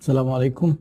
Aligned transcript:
السلام 0.00 0.30
عليكم. 0.30 0.74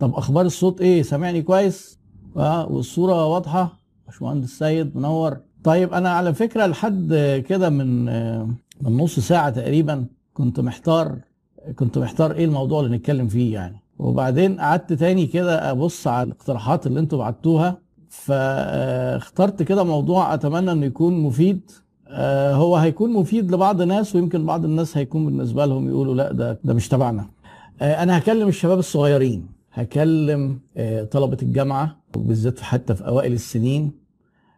طب 0.00 0.14
أخبار 0.14 0.46
الصوت 0.46 0.80
إيه؟ 0.80 1.02
سامعني 1.02 1.42
كويس؟ 1.42 1.98
آه 2.36 2.72
والصورة 2.72 3.26
واضحة؟ 3.26 3.80
باشمهندس 4.06 4.48
سيد 4.58 4.96
منور. 4.96 5.36
طيب 5.64 5.92
أنا 5.94 6.10
على 6.10 6.34
فكرة 6.34 6.66
لحد 6.66 7.14
كده 7.48 7.70
من 7.70 8.08
آه، 8.08 8.48
من 8.80 8.96
نص 8.96 9.18
ساعة 9.20 9.50
تقريبا 9.50 10.06
كنت 10.34 10.60
محتار 10.60 11.18
كنت 11.76 11.98
محتار 11.98 12.32
إيه 12.32 12.44
الموضوع 12.44 12.80
اللي 12.80 12.96
نتكلم 12.96 13.28
فيه 13.28 13.54
يعني. 13.54 13.82
وبعدين 13.98 14.60
قعدت 14.60 14.92
تاني 14.92 15.26
كده 15.26 15.70
أبص 15.70 16.06
على 16.06 16.26
الاقتراحات 16.26 16.86
اللي 16.86 17.00
أنتوا 17.00 17.18
بعتوها 17.18 17.78
فاخترت 18.08 19.62
كده 19.62 19.84
موضوع 19.84 20.34
أتمنى 20.34 20.72
إنه 20.72 20.86
يكون 20.86 21.20
مفيد. 21.20 21.70
آه، 22.08 22.54
هو 22.54 22.76
هيكون 22.76 23.12
مفيد 23.12 23.52
لبعض 23.52 23.80
الناس 23.80 24.14
ويمكن 24.16 24.46
بعض 24.46 24.64
الناس 24.64 24.96
هيكون 24.96 25.26
بالنسبة 25.26 25.66
لهم 25.66 25.88
يقولوا 25.88 26.14
لا 26.14 26.32
ده 26.32 26.58
ده 26.64 26.74
مش 26.74 26.88
تبعنا. 26.88 27.22
آه، 27.22 27.26
أنا 27.82 28.18
هكلم 28.18 28.48
الشباب 28.48 28.78
الصغيرين. 28.78 29.46
هكلم 29.72 30.60
آه، 30.76 31.04
طلبة 31.04 31.36
الجامعة 31.42 31.96
وبالذات 32.16 32.60
حتى 32.60 32.94
في 32.94 33.06
أوائل 33.06 33.32
السنين. 33.32 33.92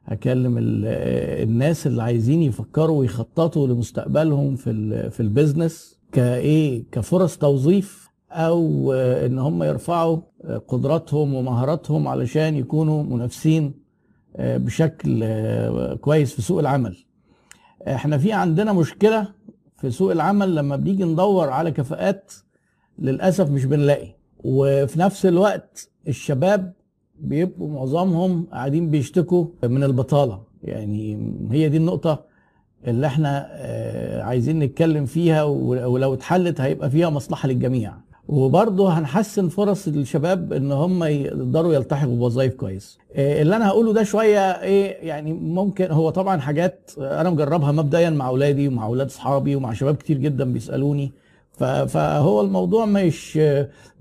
هكلم 0.05 0.59
آه، 0.87 1.43
الناس 1.43 1.87
اللي 1.87 2.03
عايزين 2.03 2.43
يفكروا 2.43 2.99
ويخططوا 2.99 3.67
لمستقبلهم 3.69 4.57
في 4.57 5.11
في 5.11 5.21
البيزنس 5.21 5.99
كايه 6.13 6.85
كفرص 6.93 7.37
توظيف 7.37 8.09
أو 8.31 8.93
آه، 8.93 9.27
إن 9.27 9.39
هم 9.39 9.63
يرفعوا 9.63 10.19
آه، 10.45 10.59
قدراتهم 10.69 11.35
ومهاراتهم 11.35 12.09
علشان 12.09 12.57
يكونوا 12.57 13.03
منافسين 13.03 13.75
آه، 14.37 14.57
بشكل 14.57 15.21
آه، 15.23 15.95
كويس 15.95 16.35
في 16.35 16.43
سوق 16.43 16.59
العمل. 16.59 16.97
إحنا 17.89 18.19
في 18.19 18.33
عندنا 18.33 18.73
مشكلة 18.73 19.29
في 19.77 19.91
سوق 19.91 20.11
العمل 20.13 20.55
لما 20.55 20.77
بنيجي 20.77 21.05
ندور 21.05 21.51
على 21.51 21.71
كفاءات 21.71 22.33
للأسف 22.99 23.51
مش 23.51 23.65
بنلاقي. 23.65 24.09
وفي 24.45 25.01
نفس 25.01 25.27
الوقت 25.27 25.89
الشباب 26.09 26.73
بيبقوا 27.21 27.69
معظمهم 27.69 28.47
قاعدين 28.53 28.91
بيشتكوا 28.91 29.47
من 29.65 29.85
البطالة. 29.85 30.41
يعني 30.65 31.33
هي 31.51 31.69
دي 31.69 31.77
النقطة 31.77 32.25
اللي 32.87 33.07
إحنا 33.07 33.47
آه، 33.51 34.23
عايزين 34.23 34.59
نتكلم 34.59 35.05
فيها 35.07 35.43
ول- 35.43 35.85
ولو 35.85 36.15
اتحلت 36.15 36.61
هيبقى 36.61 36.91
فيها 36.91 37.11
مصلحة 37.11 37.49
للجميع. 37.49 37.93
وبرضه 38.29 38.91
هنحسن 38.99 39.49
فرص 39.49 39.89
الشباب 39.89 40.53
إن 40.53 40.73
هم 40.73 41.05
يقدروا 41.05 41.75
يلتحقوا 41.75 42.17
بوظائف 42.17 42.55
كويس. 42.55 42.99
آه، 43.15 43.43
اللي 43.43 43.57
أنا 43.57 43.69
هقوله 43.69 43.93
ده 43.93 44.03
شوية 44.03 44.41
إيه 44.51 45.07
يعني 45.09 45.33
ممكن 45.33 45.91
هو 45.91 46.11
طبعا 46.11 46.41
حاجات 46.41 46.91
أنا 46.99 47.31
مجربها 47.31 47.73
مبدئيا 47.73 48.11
مع 48.11 48.29
أولادي 48.29 48.69
ومع 48.69 48.87
أولاد 48.87 49.07
أصحابي 49.07 49.57
ومع 49.57 49.73
شباب 49.73 49.95
كتير 49.95 50.19
جدا 50.19 50.53
بيسألوني. 50.53 51.13
فهو 51.89 52.41
الموضوع 52.41 52.87
مش 52.87 53.37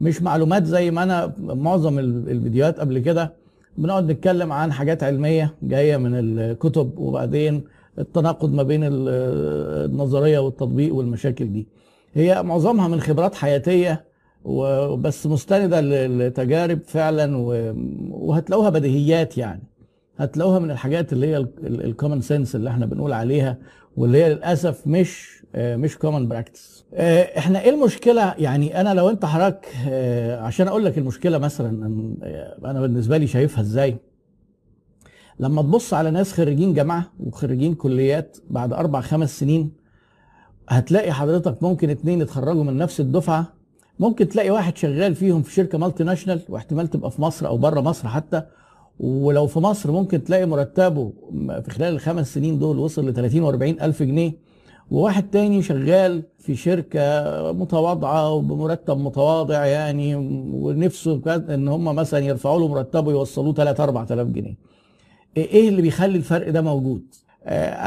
مش 0.01 0.21
معلومات 0.21 0.63
زي 0.65 0.91
ما 0.91 1.03
أنا 1.03 1.33
معظم 1.39 1.99
ال- 1.99 2.29
الفيديوهات 2.29 2.79
قبل 2.79 2.99
كده. 2.99 3.33
بنقعد 3.77 4.11
نتكلم 4.11 4.51
عن 4.51 4.71
حاجات 4.71 5.03
علمية 5.03 5.53
جاية 5.63 5.97
من 5.97 6.11
الكتب 6.15 6.91
وبعدين 6.97 7.63
التناقض 7.99 8.53
ما 8.53 8.63
بين 8.63 8.83
ال- 8.83 9.09
النظرية 9.91 10.39
والتطبيق 10.39 10.95
والمشاكل 10.95 11.53
دي. 11.53 11.67
هي 12.13 12.43
معظمها 12.43 12.87
من 12.87 13.01
خبرات 13.01 13.35
حياتية 13.35 14.05
وبس 14.45 15.27
مستندة 15.27 15.81
لتجارب 16.07 16.79
فعلا 16.85 17.37
وهتلاقوها 18.11 18.69
بديهيات 18.69 19.37
يعني. 19.37 19.63
هتلاقوها 20.17 20.59
من 20.59 20.71
الحاجات 20.71 21.13
اللي 21.13 21.27
هي 21.27 21.37
الكومن 21.63 22.21
سنس 22.21 22.55
اللي 22.55 22.69
إحنا 22.69 22.85
بنقول 22.85 23.13
عليها 23.13 23.57
واللي 23.97 24.23
هي 24.23 24.33
للأسف 24.33 24.87
مش 24.87 25.37
آه، 25.55 25.75
مش 25.75 25.97
common 25.97 26.27
practice 26.27 26.85
إحنا 27.37 27.61
إيه 27.61 27.69
المشكلة؟ 27.69 28.35
يعني 28.37 28.81
أنا 28.81 28.93
لو 28.93 29.09
أنت 29.09 29.25
حضرتك 29.25 29.67
آه، 29.89 30.41
عشان 30.41 30.67
أقول 30.67 30.85
لك 30.85 30.97
المشكلة 30.97 31.37
مثلا 31.37 31.87
آه، 32.23 32.57
أنا 32.65 32.81
بالنسبة 32.81 33.17
لي 33.17 33.27
شايفها 33.27 33.61
إزاي؟ 33.61 33.97
لما 35.39 35.61
تبص 35.61 35.93
على 35.93 36.11
ناس 36.11 36.33
خريجين 36.33 36.73
جامعة 36.73 37.11
وخريجين 37.19 37.75
كليات 37.75 38.37
بعد 38.49 38.73
أربع 38.73 39.01
خمس 39.01 39.39
سنين 39.39 39.71
هتلاقي 40.69 41.11
حضرتك 41.13 41.63
ممكن 41.63 41.89
اتنين 41.89 42.21
يتخرجوا 42.21 42.63
من 42.63 42.77
نفس 42.77 42.99
الدفعة. 42.99 43.53
ممكن 43.99 44.27
تلاقي 44.29 44.49
واحد 44.49 44.77
شغال 44.77 45.15
فيهم 45.15 45.41
في 45.41 45.53
شركة 45.53 45.77
multinational 45.77 46.41
واحتمال 46.49 46.87
تبقى 46.87 47.11
في 47.11 47.21
مصر 47.21 47.47
أو 47.47 47.57
بره 47.57 47.81
مصر 47.81 48.07
حتى. 48.07 48.43
ولو 48.99 49.47
في 49.47 49.59
مصر 49.59 49.91
ممكن 49.91 50.23
تلاقي 50.23 50.45
مرتبه 50.45 51.13
في 51.31 51.71
خلال 51.71 51.93
الخمس 51.93 52.33
سنين 52.33 52.59
دول 52.59 52.79
وصل 52.79 53.09
ل 53.09 53.13
30 53.13 53.41
و 53.41 53.49
40 53.49 53.81
ألف 53.81 54.03
جنيه. 54.03 54.47
وواحد 54.91 55.29
تاني 55.29 55.61
شغال 55.61 56.23
في 56.39 56.55
شركة 56.55 57.01
متواضعة 57.51 58.31
وبمرتب 58.33 58.97
متواضع 58.97 59.65
يعني 59.65 60.15
ونفسه 60.53 61.21
إن 61.27 61.67
هم 61.67 61.83
مثلا 61.95 62.19
يرفعوا 62.19 62.59
له 62.59 62.67
مرتبه 62.67 63.11
يوصلوه 63.11 63.53
3 63.53 63.83
4000 63.83 64.27
جنيه. 64.27 64.55
إيه 65.37 65.69
اللي 65.69 65.81
بيخلي 65.81 66.17
الفرق 66.17 66.49
ده 66.49 66.61
موجود؟ 66.61 67.03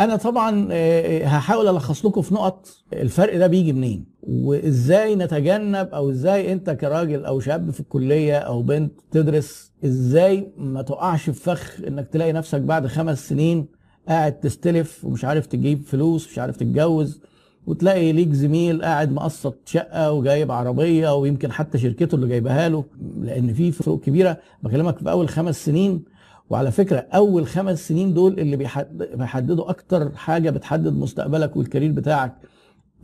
أنا 0.05 0.17
طبعا 0.17 0.69
آه، 0.73 1.25
هحاول 1.25 1.69
ألخص 1.69 2.07
لكم 2.07 2.23
في 2.23 2.35
نقط 2.35 2.69
الفرق 2.93 3.37
ده 3.39 3.47
بيجي 3.47 3.73
منين 3.73 4.05
وإزاي 4.23 5.15
نتجنب 5.17 5.89
أو 5.95 6.11
إزاي 6.11 6.53
أنت 6.53 6.71
كراجل 6.71 7.25
أو 7.25 7.41
شاب 7.41 7.71
في 7.71 7.81
الكلية 7.81 8.39
أو 8.39 8.63
بنت 8.63 8.93
تدرس 9.11 9.73
إزاي 9.85 10.53
ما 10.57 10.83
تقعش 10.83 11.23
في 11.25 11.33
فخ 11.33 11.81
إنك 11.89 12.09
تلاقي 12.09 12.33
نفسك 12.33 12.61
بعد 12.61 12.87
خمس 12.87 13.29
سنين 13.29 13.67
قاعد 14.09 14.41
تستلف 14.41 15.05
ومش 15.05 15.25
عارف 15.25 15.47
تجيب 15.47 15.83
فلوس 15.87 16.29
مش 16.31 16.39
عارف 16.39 16.57
تتجوز 16.57 17.21
وتلاقي 17.67 18.13
ليك 18.13 18.33
زميل 18.33 18.83
قاعد 18.83 19.13
مقسط 19.13 19.59
شقة 19.67 20.13
وجايب 20.13 20.51
عربية 20.53 21.15
ويمكن 21.17 21.53
حتى 21.53 21.79
شركته 21.79 22.15
اللي 22.15 22.29
جايبها 22.29 22.69
له 22.69 22.85
لأن 23.21 23.53
في 23.53 23.73
فروق 23.73 24.01
كبيرة. 24.01 24.37
بكلمك 24.63 24.99
في 24.99 25.11
أول 25.11 25.29
خمس 25.29 25.65
سنين 25.65 26.05
وعلى 26.51 26.71
فكرة 26.71 26.99
أول 27.15 27.47
خمس 27.47 27.89
سنين 27.89 28.15
دول 28.15 28.41
اللي 28.41 28.57
بيحد- 28.57 29.03
بيحددوا 29.15 29.71
أكتر 29.71 30.13
حاجة 30.17 30.51
بتحدد 30.51 30.93
مستقبلك 30.93 31.57
والكارير 31.57 31.93
بتاعك 31.93 32.35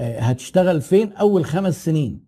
آه، 0.01 0.21
هتشتغل 0.21 0.81
فين 0.81 1.13
أول 1.13 1.45
خمس 1.45 1.85
سنين؟ 1.85 2.21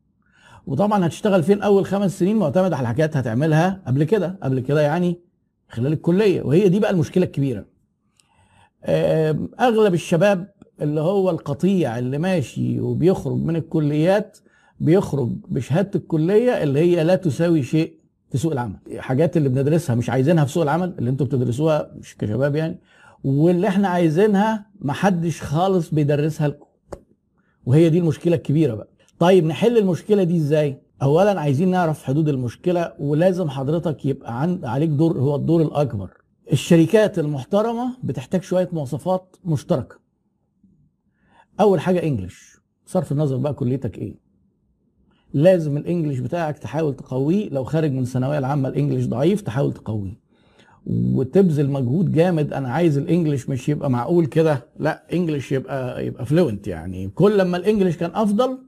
وطبعا 0.66 1.06
هتشتغل 1.06 1.42
فين 1.42 1.62
أول 1.62 1.86
خمس 1.86 2.18
سنين؟ 2.18 2.36
معتمد 2.36 2.72
على 2.72 2.86
حاجات 2.86 3.16
هتعملها 3.16 3.82
قبل 3.86 4.04
كده 4.04 4.38
قبل 4.42 4.60
كده 4.60 4.80
يعني 4.80 5.20
خلال 5.68 5.92
الكلية 5.92 6.42
وهي 6.42 6.68
دي 6.68 6.80
بقى 6.80 6.90
المشكلة 6.90 7.24
الكبيرة. 7.24 7.64
أغلب 9.60 9.94
الشباب 9.94 10.48
اللي 10.80 11.00
هو 11.00 11.30
القطيع 11.30 11.98
اللي 11.98 12.18
ماشي 12.18 12.80
وبيخرج 12.80 13.36
من 13.36 13.56
الكليات 13.56 14.38
بيخرج 14.80 15.32
بشهادة 15.48 15.90
الكلية 15.94 16.62
اللي 16.62 16.80
هي 16.80 17.04
لا 17.04 17.16
تساوي 17.16 17.62
شيء. 17.62 17.97
في 18.30 18.38
سوق 18.38 18.52
العمل. 18.52 18.76
حاجات 18.98 19.36
اللي 19.36 19.48
بندرسها 19.48 19.94
مش 19.96 20.10
عايزينها 20.10 20.44
في 20.44 20.52
سوق 20.52 20.62
العمل 20.62 20.94
اللي 20.98 21.10
أنتوا 21.10 21.26
بتدرسوها 21.26 21.90
مش 21.96 22.16
كشباب 22.16 22.56
يعني. 22.56 22.78
واللي 23.24 23.68
إحنا 23.68 23.88
عايزينها 23.88 24.66
محدش 24.80 25.42
خالص 25.42 25.94
بيدرسها 25.94 26.48
لكم. 26.48 26.66
وهي 27.66 27.90
دي 27.90 27.98
المشكلة 27.98 28.36
الكبيرة 28.36 28.74
بقى. 28.74 28.88
طيب 29.18 29.44
نحل 29.44 29.78
المشكلة 29.78 30.22
دي 30.22 30.36
إزاي؟ 30.36 30.82
اولا 31.02 31.40
عايزين 31.40 31.70
نعرف 31.70 32.04
حدود 32.04 32.28
المشكلة 32.28 32.92
ولازم 32.98 33.48
حضرتك 33.48 34.06
يبقى 34.06 34.40
عن 34.42 34.64
عليك 34.64 34.90
دور 34.90 35.18
هو 35.18 35.36
الدور 35.36 35.62
الأكبر. 35.62 36.10
الشركات 36.52 37.18
المحترمة 37.18 37.96
بتحتاج 38.02 38.42
شوية 38.42 38.68
مواصفات 38.72 39.36
مشتركة. 39.44 39.96
أول 41.60 41.80
حاجة 41.80 42.02
English 42.02 42.56
صرف 42.86 43.12
النظر 43.12 43.36
بقى 43.36 43.54
كليتك 43.54 43.98
إيه؟ 43.98 44.27
لازم 45.34 45.76
ال 45.76 45.81
English 45.82 46.18
بتاعك 46.18 46.58
تحاول 46.58 46.96
تقويه. 46.96 47.48
لو 47.50 47.64
خارج 47.64 47.92
من 47.92 48.02
الثانوية 48.02 48.38
العامة 48.38 48.68
ال 48.68 48.73
English 48.73 49.06
ضعيف 49.06 49.40
تحاول 49.40 49.72
تقويه. 49.72 50.28
وتبذل 50.86 51.70
مجهود 51.70 52.12
جامد. 52.12 52.52
أنا 52.52 52.68
عايز 52.68 52.98
ال 52.98 53.04
English 53.05 53.48
مش 53.48 53.68
يبقى 53.68 53.90
معقول 53.90 54.26
كده. 54.26 54.66
لا 54.78 55.02
English 55.12 55.52
يبقى 55.52 56.06
يبقى 56.06 56.26
fluent 56.26 56.66
يعني. 56.66 57.08
كل 57.08 57.38
لما 57.38 57.56
ال 57.56 57.61
English 57.61 57.96
كان 57.96 58.10
أفضل 58.14 58.58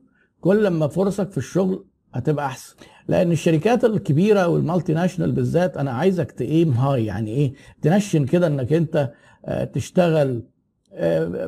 كل 0.41 0.65
لما 0.65 0.89
فرصك 0.89 1.31
في 1.31 1.39
الشغل 1.39 1.85
هتبقى 2.15 2.47
أحسن. 2.47 2.75
لأن 3.09 3.33
الشركات 3.33 3.85
الكبيرة 3.85 4.49
وال 4.49 4.93
multinational 4.95 5.33
بالذات 5.33 5.77
أنا 5.77 5.91
عايزك 5.91 6.31
ت 6.31 6.41
aim 6.41 6.71
high. 6.73 7.05
يعني 7.05 7.31
إيه؟ 7.31 7.53
تنشن 7.83 8.25
كده 8.27 8.47
إنك 8.47 8.73
أنت 8.73 9.11
آه، 9.45 9.65
تشتغل 9.65 10.43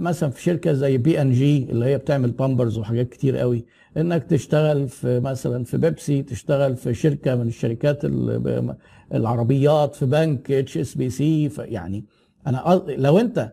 مثلا 0.01 0.31
في 0.31 0.43
شركة 0.43 0.73
زي 0.73 0.99
بي 0.99 1.23
ان 1.23 1.33
جي 1.33 1.63
اللي 1.71 1.85
هي 1.87 1.99
بتعمل 1.99 2.31
بامبرز 2.31 2.79
وحاجات 2.79 3.09
كتير 3.09 3.37
قوي 3.37 3.65
إنك 3.97 4.25
تشتغل 4.25 4.89
في 4.89 5.21
مثلا 5.21 5.65
في 5.65 5.77
بيبسي 5.77 6.23
تشتغل 6.23 6.77
في 6.77 6.95
شركة 6.95 7.35
من 7.35 7.47
الشركات 7.49 8.05
ال- 8.05 8.75
العربيات 9.15 9.95
في 9.95 10.07
بنك 10.07 10.51
HSBC 10.51 11.51
يعني 11.59 12.05
أنا 12.47 12.83
لو 12.89 13.19
أنت 13.19 13.53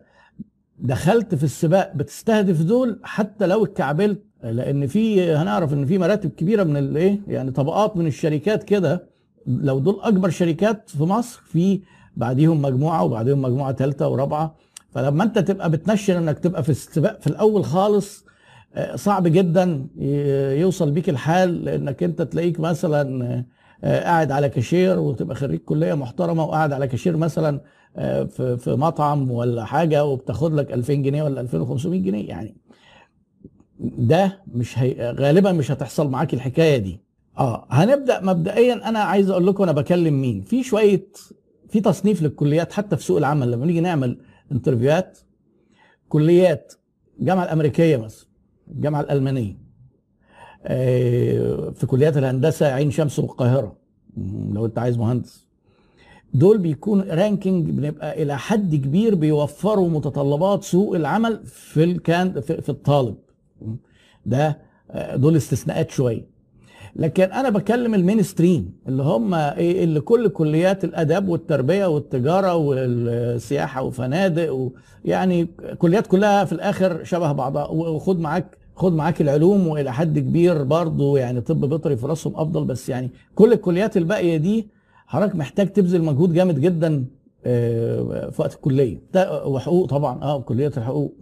دخلت 0.78 1.34
في 1.34 1.44
السباق 1.44 1.92
بتستهدف 1.96 2.62
دول 2.62 3.00
حتى 3.02 3.46
لو 3.46 3.64
اتكعبلت 3.64 4.22
لأن 4.42 4.86
في 4.86 5.32
هنعرف 5.34 5.72
إن 5.72 5.86
في 5.86 5.98
مراتب 5.98 6.30
كبيرة 6.30 6.64
من 6.64 6.76
الايه 6.76 7.20
يعني 7.28 7.50
طبقات 7.50 7.96
من 7.96 8.06
الشركات 8.06 8.62
كده. 8.64 9.08
لو 9.46 9.78
دول 9.78 10.00
أكبر 10.00 10.30
شركات 10.30 10.90
في 10.90 11.02
مصر 11.02 11.40
في 11.44 11.80
بعديهم 12.16 12.62
مجموعة 12.62 13.04
وبعديهم 13.04 13.42
مجموعة 13.42 13.72
ثالثه 13.72 14.08
ورابعة 14.08 14.56
فلما 14.94 15.24
انت 15.24 15.38
تبقى 15.38 15.70
بتنشن 15.70 16.16
انك 16.16 16.38
تبقى 16.38 16.62
في 16.62 16.68
السباق 16.68 17.20
في 17.20 17.26
الأول 17.26 17.64
خالص 17.64 18.24
آه، 18.74 18.96
صعب 18.96 19.28
جدا 19.28 19.86
يوصل 20.60 20.90
بيك 20.90 21.08
الحال 21.08 21.64
لأنك 21.64 22.02
انت 22.02 22.22
تلاقيك 22.22 22.60
مثلا 22.60 23.24
آه، 23.84 24.00
قاعد 24.04 24.32
على 24.32 24.48
كاشير 24.48 24.98
وتبقى 24.98 25.36
خريج 25.36 25.60
كلية 25.60 25.94
محترمة 25.94 26.44
وقاعد 26.44 26.72
على 26.72 26.86
كاشير 26.88 27.16
مثلا 27.16 27.60
آه، 27.96 28.22
في 28.24 28.56
في 28.56 28.70
مطعم 28.74 29.30
ولا 29.30 29.64
حاجة 29.64 30.04
وبتاخد 30.04 30.54
لك 30.54 30.72
2000 30.72 30.94
جنيه 30.94 31.22
ولا 31.22 31.40
2500 31.40 32.00
جنيه 32.02 32.28
يعني. 32.28 32.56
ده 33.98 34.38
مش 34.54 34.78
هي 34.78 35.14
غالبا 35.18 35.52
مش 35.52 35.70
هتحصل 35.70 36.08
معاك 36.10 36.34
الحكاية 36.34 36.76
دي. 36.76 37.00
آه 37.38 37.66
هنبدأ 37.70 38.20
مبدئيا 38.20 38.88
أنا 38.88 38.98
عايز 38.98 39.30
أقول 39.30 39.46
لكم 39.46 39.62
أنا 39.62 39.72
بكلم 39.72 40.20
مين؟ 40.20 40.40
في 40.42 40.62
شوية 40.62 41.06
في 41.68 41.80
تصنيف 41.80 42.22
للكليات 42.22 42.72
حتى 42.72 42.96
في 42.96 43.02
سوق 43.04 43.16
العمل 43.18 43.50
لما 43.50 43.66
نيجي 43.66 43.80
نعمل 43.80 44.18
interview 44.52 45.06
هات 45.06 45.18
كليات 46.08 46.72
الجامعة 47.20 47.44
الأمريكية 47.44 47.96
مثلا 47.96 48.26
الجامعة 48.70 49.00
الألمانية 49.00 49.56
آه، 50.64 51.70
في 51.70 51.86
كليات 51.86 52.16
الهندسة 52.16 52.66
عين 52.66 52.90
شمس 52.90 53.18
والقاهرة 53.18 53.76
لو 54.52 54.66
أنت 54.66 54.78
عايز 54.78 54.98
مهندس. 54.98 55.46
دول 56.34 56.58
بيكون 56.58 57.00
ranking 57.00 57.70
بنبقى 57.70 58.22
إلى 58.22 58.38
حد 58.38 58.74
كبير 58.74 59.14
بيوفروا 59.14 59.88
متطلبات 59.88 60.64
سوق 60.64 60.94
العمل 60.96 61.46
في 61.46 61.84
الكان 61.84 62.40
في 62.40 62.68
الطالب. 62.68 63.16
ده 64.26 64.58
آه، 64.90 65.16
دول 65.16 65.36
استثناءات 65.36 65.90
شوية. 65.90 66.26
لكن 66.96 67.22
أنا 67.22 67.48
بكلم 67.50 67.94
المين 67.94 68.22
ستريم 68.22 68.72
اللي 68.88 69.02
هم 69.02 69.34
إيه 69.34 69.84
اللي 69.84 70.00
كل 70.00 70.28
كليات 70.28 70.84
الأداب 70.84 71.28
والتربية 71.28 71.86
والتجارة 71.86 72.54
والسياحة 72.56 73.82
وفنادق 73.82 74.70
ويعني 75.04 75.46
كليات 75.78 76.06
كلها 76.06 76.44
في 76.44 76.52
الآخر 76.52 77.04
شبه 77.04 77.32
بعضها 77.32 77.66
وخد 77.68 78.20
معاك 78.20 78.58
خد 78.76 78.92
معاك 78.92 79.20
العلوم 79.20 79.66
وإلى 79.66 79.92
حد 79.92 80.18
كبير 80.18 80.62
برضه 80.62 81.18
يعني 81.18 81.40
طب 81.40 81.64
بيطري 81.68 81.96
فرصهم 81.96 82.36
أفضل. 82.36 82.64
بس 82.64 82.88
يعني 82.88 83.10
كل 83.34 83.52
الكليات 83.52 83.96
الباقية 83.96 84.36
دي 84.36 84.68
حضرتك 85.06 85.36
محتاج 85.36 85.72
تبذل 85.72 86.02
مجهود 86.02 86.32
جامد 86.32 86.60
جدا 86.60 87.04
آه، 87.46 88.30
في 88.30 88.42
وقت 88.42 88.54
الكلية. 88.54 88.98
وحقوق 89.44 89.86
طبعا. 89.88 90.22
آه 90.22 90.40
كليه 90.40 90.72
الحقوق. 90.76 91.14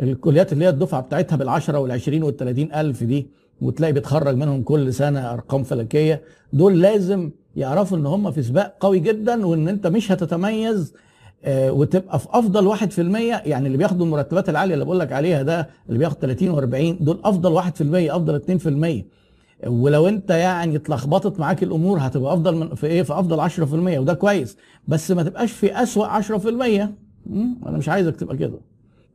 الكليات 0.00 0.52
اللي 0.52 0.64
هي 0.64 0.68
الدفعة 0.68 1.00
بتاعتها 1.00 1.36
بال10 1.58 1.62
وال20 1.72 2.22
وال30 2.24 2.76
ألف 2.76 3.04
دي 3.04 3.26
وتلاقي 3.62 3.92
بيتخرج 3.92 4.36
منهم 4.36 4.62
كل 4.62 4.94
سنة 4.94 5.32
أرقام 5.32 5.62
فلكية 5.62 6.22
دول 6.52 6.80
لازم 6.80 7.30
يعرفوا 7.56 7.98
إن 7.98 8.06
هم 8.06 8.30
في 8.30 8.42
سباق 8.42 8.76
قوي 8.80 8.98
جدا 8.98 9.46
وإن 9.46 9.68
أنت 9.68 9.86
مش 9.86 10.12
هتتميز 10.12 10.94
آه، 11.44 11.72
وتبقى 11.72 12.18
في 12.18 12.26
أفضل 12.30 12.76
1% 12.76 12.78
يعني 13.46 13.66
اللي 13.66 13.78
بياخدوا 13.78 14.06
المرتبات 14.06 14.48
العالية 14.48 14.74
اللي 14.74 14.84
بقول 14.84 15.00
لك 15.00 15.12
عليها 15.12 15.42
ده 15.42 15.68
اللي 15.88 15.98
بياخد 15.98 16.16
30 16.18 16.56
و40 16.56 17.02
دول 17.02 17.20
أفضل 17.24 17.62
1% 17.62 17.64
أفضل 18.14 18.40
2% 19.64 19.68
ولو 19.68 20.08
أنت 20.08 20.30
يعني 20.30 20.76
اتلخبطت 20.76 21.40
معاك 21.40 21.62
الأمور 21.62 21.98
هتبقى 22.00 22.34
أفضل 22.34 22.54
من 22.56 22.74
في 22.74 22.86
إيه؟ 22.86 23.02
في 23.02 23.12
أفضل 23.12 23.50
10% 23.50 23.98
وده 23.98 24.14
كويس. 24.14 24.56
بس 24.88 25.10
ما 25.10 25.22
تبقاش 25.22 25.52
في 25.52 25.82
أسوأ 25.82 26.20
10% 26.20 26.32
أنا 27.66 27.78
مش 27.78 27.88
عايزك 27.88 28.16
تبقى 28.16 28.36
كده. 28.36 28.58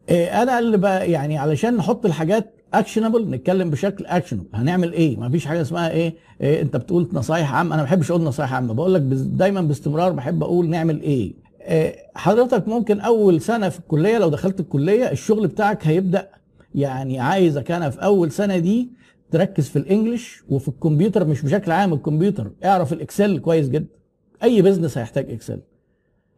آه، 0.10 0.44
أنا 0.44 0.60
اللي 0.60 0.78
بقى 0.78 1.12
يعني 1.12 1.38
علشان 1.38 1.78
نحط 1.78 2.06
الحاجات 2.06 2.54
actionable 2.74 3.30
نتكلم 3.30 3.70
بشكل 3.70 4.06
actionable 4.06 4.46
هنعمل 4.54 4.94
إيه؟ 4.94 5.18
ما 5.18 5.30
فيش 5.30 5.46
حاجة 5.46 5.62
اسمها 5.62 5.90
إيه, 5.92 6.16
إيه 6.42 6.62
أنت 6.62 6.78
بتقول 6.78 7.10
نصايح 7.14 7.54
عامة. 7.54 7.74
أنا 7.76 7.82
ما 7.84 7.88
بحبش 7.88 8.12
أقول 8.12 8.24
نصايح 8.24 8.54
عامة. 8.54 8.74
بقول 8.74 8.94
لك 8.94 9.02
دايما 9.12 9.62
باستمرار 9.62 10.12
بحب 10.12 10.44
أقول 10.44 10.70
نعمل 10.70 11.02
إيه؟ 11.02 11.34
إيه 11.62 11.96
حضرتك 12.16 12.68
ممكن 12.68 13.00
أول 13.00 13.42
سنة 13.42 13.70
في 13.70 13.80
الكلية 13.80 14.18
لو 14.18 14.30
دخلت 14.30 14.60
الكلية 14.60 15.12
الشغل 15.12 15.48
بتاعك 15.48 15.88
هيبدأ 15.88 16.30
يعني 16.76 17.20
عايزك 17.20 17.72
أنا 17.72 17.90
في 17.90 18.00
أول 18.04 18.32
سنة 18.32 18.58
دي 18.58 18.90
تركز 19.32 19.70
في 19.70 19.76
ال 19.80 19.88
English 19.88 20.44
وفي 20.50 20.68
الكمبيوتر 20.68 21.26
مش 21.28 21.42
بشكل 21.42 21.72
عام 21.72 21.94
الكمبيوتر. 21.94 22.52
اعرف 22.66 22.94
ال 22.94 23.01
Excel 23.01 23.40
كويس 23.40 23.70
جدا. 23.70 23.88
أي 24.44 24.62
business 24.62 24.98
هيحتاج 24.98 25.32
Excel. 25.32 25.60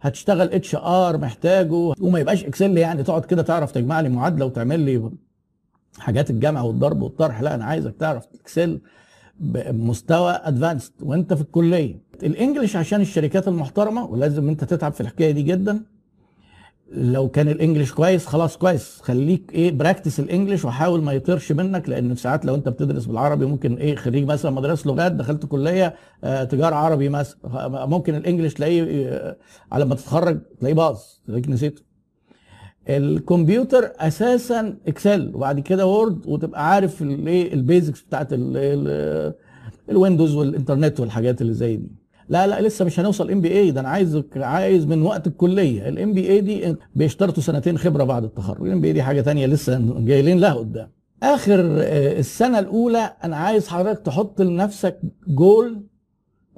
هتشتغل 0.02 0.54
HR 0.54 1.18
محتاجه. 1.18 1.94
وما 2.02 2.20
يبقاش 2.20 2.46
Excel 2.46 2.78
يعني 2.78 3.04
تقعد 3.04 3.26
كده 3.26 3.42
تعرف 3.42 3.72
تجمع 3.72 4.02
لي 4.02 4.10
معادلة 4.10 4.46
وتعمل 4.46 4.80
لي 4.80 5.12
حاجات 5.98 6.30
الجمع 6.30 6.62
والضرب 6.62 7.02
والطرح 7.02 7.42
لا 7.42 7.56
أنا 7.56 7.66
عايزك 7.66 7.96
تعرف 8.00 8.28
Excel 8.42 8.80
بمستوى 9.40 10.32
advanced 10.44 10.92
وأنت 11.02 11.34
في 11.34 11.42
الكلية. 11.42 12.00
ال 12.24 12.30
English 12.30 12.76
عشان 12.76 13.02
الشركات 13.02 13.48
المحترمة 13.48 14.06
ولازم 14.06 14.50
أنت 14.50 14.64
تتعب 14.64 14.94
في 14.94 15.02
الحكاية 15.02 15.32
دي 15.32 15.42
جدا. 15.42 15.84
لو 16.92 17.30
كان 17.30 17.48
ال 17.50 17.55
English 17.55 17.92
كويس 17.94 18.26
خلاص 18.26 18.58
كويس. 18.58 19.00
خليك 19.02 19.52
إيه 19.54 19.72
practice 19.72 20.20
ال 20.20 20.25
English 20.26 20.66
وحاول 20.66 21.02
ما 21.04 21.14
يطيرش 21.14 21.52
منك 21.52 21.90
لأن 21.90 22.16
ساعات 22.16 22.46
لو 22.46 22.56
أنت 22.56 22.70
بتدرس 22.70 23.06
بالعربي 23.06 23.46
ممكن 23.46 23.74
إيه 23.76 23.96
خريج 23.96 24.26
مثلا 24.26 24.52
مدرسة 24.52 24.88
لغات 24.88 25.12
دخلت 25.12 25.46
كلية 25.46 25.96
آه 26.24 26.44
تجارة 26.44 26.76
عربي 26.76 27.10
مثلا. 27.10 27.38
ممكن 27.86 28.16
ال 28.16 28.20
English 28.21 28.54
تلاقيه 28.54 29.08
آه 29.10 29.38
على 29.72 29.86
ما 29.86 29.96
تتخرج 29.96 30.40
تلاقيه 30.60 30.76
باظ. 30.76 31.00
تلاقيك 31.28 31.50
نسيته. 31.50 31.89
الكمبيوتر 32.90 33.92
أساسا 34.00 34.78
Excel 34.88 35.32
وبعد 35.36 35.60
كده 35.60 35.86
Word 35.86 36.28
وتبقى 36.28 36.70
عارف 36.72 37.02
الايه 37.02 37.54
ال 37.54 37.61
basics 37.61 38.02
بتاعت 38.02 38.28
ال 39.90 39.95
Windows 39.96 40.36
والإنترنت 40.36 41.00
والحاجات 41.00 41.42
اللي 41.42 41.54
زي 41.54 41.76
دي. 41.76 41.92
لا 42.30 42.48
لا 42.48 42.62
لسه 42.62 42.86
مش 42.86 43.00
هنوصل 43.00 43.32
MBA 43.32 43.72
ده 43.72 43.80
أنا 43.82 43.90
عايز 43.90 44.22
عايز 44.36 44.86
من 44.86 45.02
وقت 45.02 45.28
الكلية. 45.28 45.90
ال 45.90 46.14
MBA 46.14 46.42
دي 46.42 46.76
بيشترطوا 46.96 47.44
سنتين 47.44 47.78
خبرة 47.78 48.04
بعد 48.04 48.24
التخرج. 48.24 48.68
ال 48.68 48.82
MBA 48.82 48.94
دي 48.94 49.04
حاجة 49.04 49.22
تانية 49.22 49.46
لسه 49.48 49.82
جايين 50.00 50.40
لها 50.40 50.54
قدام. 50.54 50.90
آخر 51.24 51.60
آه، 51.82 52.20
السنة 52.20 52.60
الأولى 52.60 53.14
أنا 53.24 53.36
عايز 53.38 53.68
حضرتك 53.68 54.06
تحط 54.06 54.42
لنفسك 54.42 55.00
جول 55.28 55.84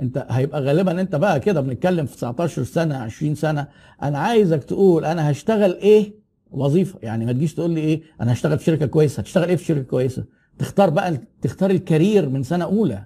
أنت 0.01 0.25
هيبقى 0.29 0.61
غالبا 0.61 1.01
أنت 1.01 1.15
بقى 1.15 1.39
كده 1.39 1.61
بنتكلم 1.61 2.05
في 2.05 2.15
19 2.15 2.63
سنة 2.63 2.95
20 2.97 3.35
سنة. 3.35 3.67
أنا 4.03 4.17
عايزك 4.19 4.63
تقول 4.63 5.05
أنا 5.05 5.31
هشتغل 5.31 5.73
إيه 5.73 6.20
وظيفة. 6.51 6.99
يعني 7.03 7.25
ما 7.25 7.31
تجيش 7.31 7.53
تقول 7.53 7.71
لي 7.71 7.81
إيه 7.81 8.01
أنا 8.21 8.33
هشتغل 8.33 8.59
في 8.59 8.65
شركة 8.65 8.85
كويسة. 8.85 9.21
هتشتغل 9.21 9.49
إيه 9.49 9.55
في 9.55 9.65
شركة 9.65 9.81
كويسة؟ 9.81 10.25
تختار 10.59 10.89
بقى 10.89 11.17
تختار 11.41 11.71
ال 11.71 11.80
career 11.80 12.29
من 12.29 12.43
سنة 12.43 12.65
أولى. 12.65 13.05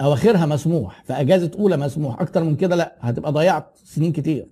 أواخرها 0.00 0.46
مسموح. 0.46 1.04
في 1.04 1.12
أجازة 1.12 1.50
أولى 1.58 1.76
مسموح. 1.76 2.20
أكتر 2.20 2.44
من 2.44 2.56
كده 2.56 2.76
لا 2.76 2.96
هتبقى 3.00 3.32
ضيعت 3.32 3.78
سنين 3.84 4.12
كتير. 4.12 4.46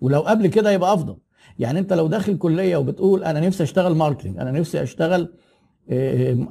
ولو 0.00 0.20
قبل 0.20 0.46
كده 0.46 0.70
يبقى 0.70 0.94
أفضل. 0.94 1.16
يعني 1.58 1.78
أنت 1.78 1.92
لو 1.92 2.06
داخل 2.06 2.38
كلية 2.38 2.76
وبتقول 2.76 3.24
أنا 3.24 3.40
نفسي 3.40 3.62
أشتغل 3.62 3.94
marketing 3.94 4.38
أنا 4.38 4.50
نفسي 4.50 4.82
أشتغل 4.82 5.34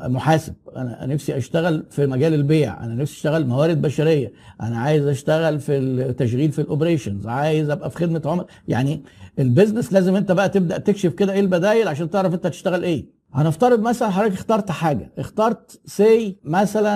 محاسب. 0.10 0.54
أنا 0.75 1.06
نفسي 1.06 1.38
أشتغل 1.38 1.86
في 1.89 2.06
مجال 2.06 2.33
البيع. 2.33 2.83
أنا 2.83 2.94
نفسي 2.94 3.16
أشتغل 3.16 3.48
موارد 3.48 3.81
بشرية. 3.81 4.31
أنا 4.61 4.78
عايز 4.78 5.07
أشتغل 5.07 5.59
في 5.59 5.78
التشغيل 5.78 6.52
في 6.52 6.59
ال 6.59 6.66
operations 6.66 7.28
عايز 7.28 7.69
أبقى 7.69 7.90
في 7.90 7.97
خدمة 7.97 8.21
عملاء. 8.26 8.47
يعني 8.68 9.04
ال 9.40 9.45
business 9.45 9.94
لازم 9.94 10.16
أنت 10.16 10.31
بقى 10.31 10.50
تبدأ 10.50 10.78
تكشف 10.78 11.14
كده 11.14 11.33
إيه 11.33 11.40
البدايل 11.40 11.88
عشان 11.88 12.09
تعرف 12.09 12.33
أنت 12.33 12.45
هتشتغل 12.45 12.83
إيه. 12.83 13.06
هنفترض 13.33 13.80
مثلا 13.80 14.09
حضرتك 14.09 14.33
اخترت 14.33 14.71
حاجة. 14.71 15.11
اخترت 15.18 15.80
say 15.85 16.37
مثلا 16.44 16.95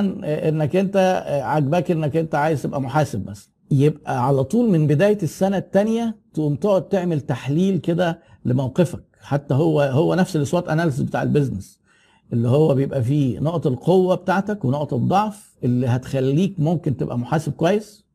إنك 0.50 0.76
أنت 0.76 1.24
عاجباك 1.44 1.92
إنك 1.92 2.18
أنت 2.18 2.36
عايز 2.36 2.62
تبقى 2.64 2.82
محاسب 2.82 3.30
مثلا. 3.30 3.50
يبقى 3.72 4.28
على 4.28 4.44
طول 4.44 4.70
من 4.70 4.88
بداية 4.88 5.18
السنة 5.24 5.58
الثانية 5.58 6.16
تقوم 6.34 6.56
تقعد 6.56 6.88
تعمل 6.90 7.22
تحليل 7.22 7.78
كده 7.78 8.20
لموقفك. 8.46 9.04
حتى 9.22 9.54
هو 9.54 9.82
هو 9.82 10.16
نفس 10.16 10.36
ال 10.36 10.43
SWOT 10.43 10.70
analysis 10.70 11.02
بتاع 11.02 11.24
ال 11.24 11.31
business 11.31 11.85
اللي 12.34 12.48
هو 12.50 12.76
بيبقى 12.76 13.04
فيه 13.04 13.40
نقط 13.40 13.68
القوة 13.68 14.16
بتاعتك 14.16 14.66
ونقط 14.66 14.94
الضعف 14.94 15.56
اللي 15.64 15.88
هتخليك 15.88 16.60
ممكن 16.60 16.98
تبقى 16.98 17.18
محاسب 17.20 17.52
كويس 17.52 18.06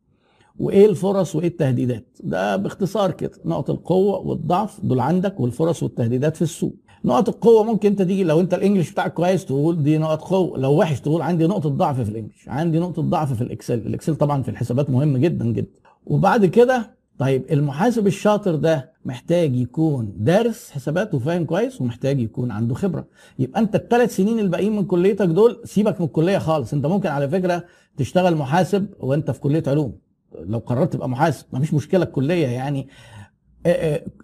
وإيه 0.59 0.87
الفرص 0.87 1.37
وإيه 1.37 1.47
التهديدات. 1.49 2.07
ده 2.25 2.57
باختصار 2.57 3.11
كده 3.11 3.33
نقط 3.45 3.71
القوة 3.71 4.19
والضعف 4.19 4.81
دول 4.83 5.00
عندك 5.00 5.40
والفرص 5.40 5.83
والتهديدات 5.83 6.37
في 6.37 6.43
السوق. 6.43 6.75
نقط 7.05 7.29
القوة 7.29 7.62
ممكن 7.64 7.88
أنت 7.88 8.02
تيجي 8.02 8.25
لو 8.25 8.40
أنت 8.40 8.55
ال 8.55 8.59
English 8.59 8.93
بتاعك 8.93 9.14
كويس 9.14 9.45
تقول 9.45 9.83
دي 9.83 9.99
نقط 9.99 10.21
قوة 10.23 10.59
لو 10.59 10.73
وحش 10.79 11.00
تقول 11.00 11.23
عندي 11.23 11.47
نقطة 11.47 11.69
ضعف 11.69 12.00
في 12.00 12.11
ال 12.11 12.15
English 12.15 12.49
عندي 12.49 12.79
نقطة 12.79 13.02
ضعف 13.02 13.33
في 13.33 13.43
ال 13.43 13.47
Excel. 13.47 13.75
ال 13.79 13.85
Excel 13.85 14.17
طبعا 14.17 14.43
في 14.43 14.49
الحسابات 14.50 14.90
مهم 14.90 15.17
جدا 15.17 15.45
جدا. 15.45 15.71
وبعد 16.07 16.47
كده 16.47 17.00
طيب 17.21 17.45
المحاسب 17.53 18.07
الشاطر 18.07 18.55
ده 18.55 18.93
محتاج 19.05 19.57
يكون 19.57 20.12
دارس 20.17 20.71
حسابات 20.71 21.15
وفاهم 21.15 21.45
كويس 21.45 21.81
ومحتاج 21.81 22.21
يكون 22.21 22.50
عنده 22.50 22.75
خبرة. 22.75 23.07
يبقى 23.39 23.61
انت 23.61 23.75
الثلاث 23.75 24.17
سنين 24.17 24.39
الباقيين 24.39 24.77
من 24.77 24.85
كليتك 24.85 25.27
دول 25.27 25.61
سيبك 25.65 26.00
من 26.00 26.07
الكلية 26.07 26.39
خالص. 26.39 26.73
انت 26.73 26.87
ممكن 26.87 27.09
على 27.09 27.29
فكرة 27.29 27.65
تشتغل 27.97 28.37
محاسب 28.37 28.87
وانت 29.00 29.31
في 29.31 29.41
كلية 29.41 29.62
علوم. 29.67 29.99
لو 30.41 30.59
قررت 30.59 30.93
تبقى 30.93 31.09
محاسب 31.09 31.47
مفيش 31.53 31.75
مشكلة 31.75 32.05
الكلية 32.05 32.47
يعني 32.47 32.89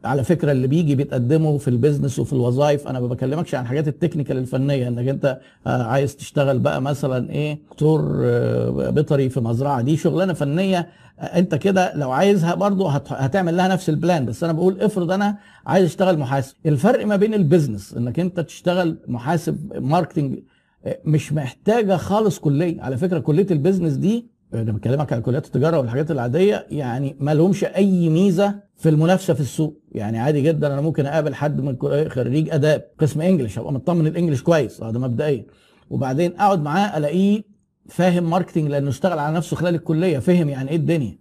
على 0.04 0.24
فكرة 0.24 0.52
اللي 0.52 0.66
بيجي 0.66 0.94
بيتقدموا 0.94 1.58
في 1.58 1.68
ال 1.68 1.74
business 1.74 2.18
وفي 2.18 2.32
الوظائف 2.32 2.88
أنا 2.88 3.00
ما 3.00 3.06
بكلمكش 3.06 3.54
عن 3.54 3.66
حاجات 3.66 3.88
ال 3.88 3.93
technical 3.93 4.36
الفنية 4.38 4.88
إنك 4.88 5.08
أنت 5.08 5.38
آه، 5.66 5.82
عايز 5.82 6.16
تشتغل 6.16 6.58
بقى 6.58 6.82
مثلا 6.82 7.30
إيه 7.30 7.58
دكتور 7.70 8.00
بيطري 8.90 9.28
في 9.28 9.40
مزرعة 9.40 9.82
دي 9.82 9.96
شغلانة 9.96 10.32
فنية. 10.32 10.88
أنت 11.20 11.54
كده 11.54 11.94
لو 11.94 12.10
عايزها 12.10 12.54
برضه 12.54 12.90
هتعمل 12.90 13.56
لها 13.56 13.68
نفس 13.68 13.88
ال 13.88 13.96
plan 13.96 14.26
بس 14.26 14.44
أنا 14.44 14.52
بقول 14.52 14.80
افرض 14.80 15.10
أنا 15.10 15.36
عايز 15.66 15.84
أشتغل 15.84 16.18
محاسب. 16.18 16.54
الفرق 16.66 17.06
ما 17.06 17.16
بين 17.16 17.34
ال 17.34 17.41
business 17.41 17.94
إنك 17.94 18.20
أنت 18.20 18.40
تشتغل 18.40 18.98
محاسب 19.08 19.72
marketing 19.82 20.38
مش 21.04 21.32
محتاجة 21.32 21.96
خالص 21.96 22.38
كلية. 22.38 22.82
على 22.82 22.96
فكرة 22.96 23.18
كلية 23.18 23.46
ال 23.50 23.55
business 23.55 23.92
دي 23.92 24.26
أنا 24.54 24.72
بكلمك 24.72 25.12
على 25.12 25.22
كليات 25.22 25.46
التجارة 25.46 25.78
والحاجات 25.78 26.10
العادية 26.10 26.66
يعني 26.70 27.16
ما 27.20 27.34
لهمش 27.34 27.64
أي 27.64 28.08
ميزة 28.08 28.65
في 28.76 28.88
المنافسة 28.88 29.34
في 29.34 29.40
السوق. 29.40 29.80
يعني 29.92 30.18
عادي 30.18 30.42
جدا 30.42 30.66
أنا 30.66 30.80
ممكن 30.80 31.06
أقابل 31.06 31.34
حد 31.34 31.60
من 31.60 31.76
خريج 32.10 32.50
آداب 32.50 32.84
قسم 32.98 33.20
English 33.20 33.58
أبقى 33.58 33.72
مطمن 33.72 34.06
ال 34.06 34.11
English 34.11 34.42
كويس 34.42 34.80
ده 34.80 34.98
مبدئيا. 35.00 35.44
وبعدين 35.90 36.32
أقعد 36.40 36.62
معاه 36.62 36.98
ألاقيه 36.98 37.42
فاهم 37.88 38.30
marketing 38.30 38.68
لأنه 38.70 38.88
اشتغل 38.88 39.18
على 39.18 39.36
نفسه 39.36 39.56
خلال 39.56 39.74
الكلية 39.74 40.18
فهم 40.18 40.48
يعني 40.48 40.70
إيه 40.70 40.76
الدنيا. 40.76 41.18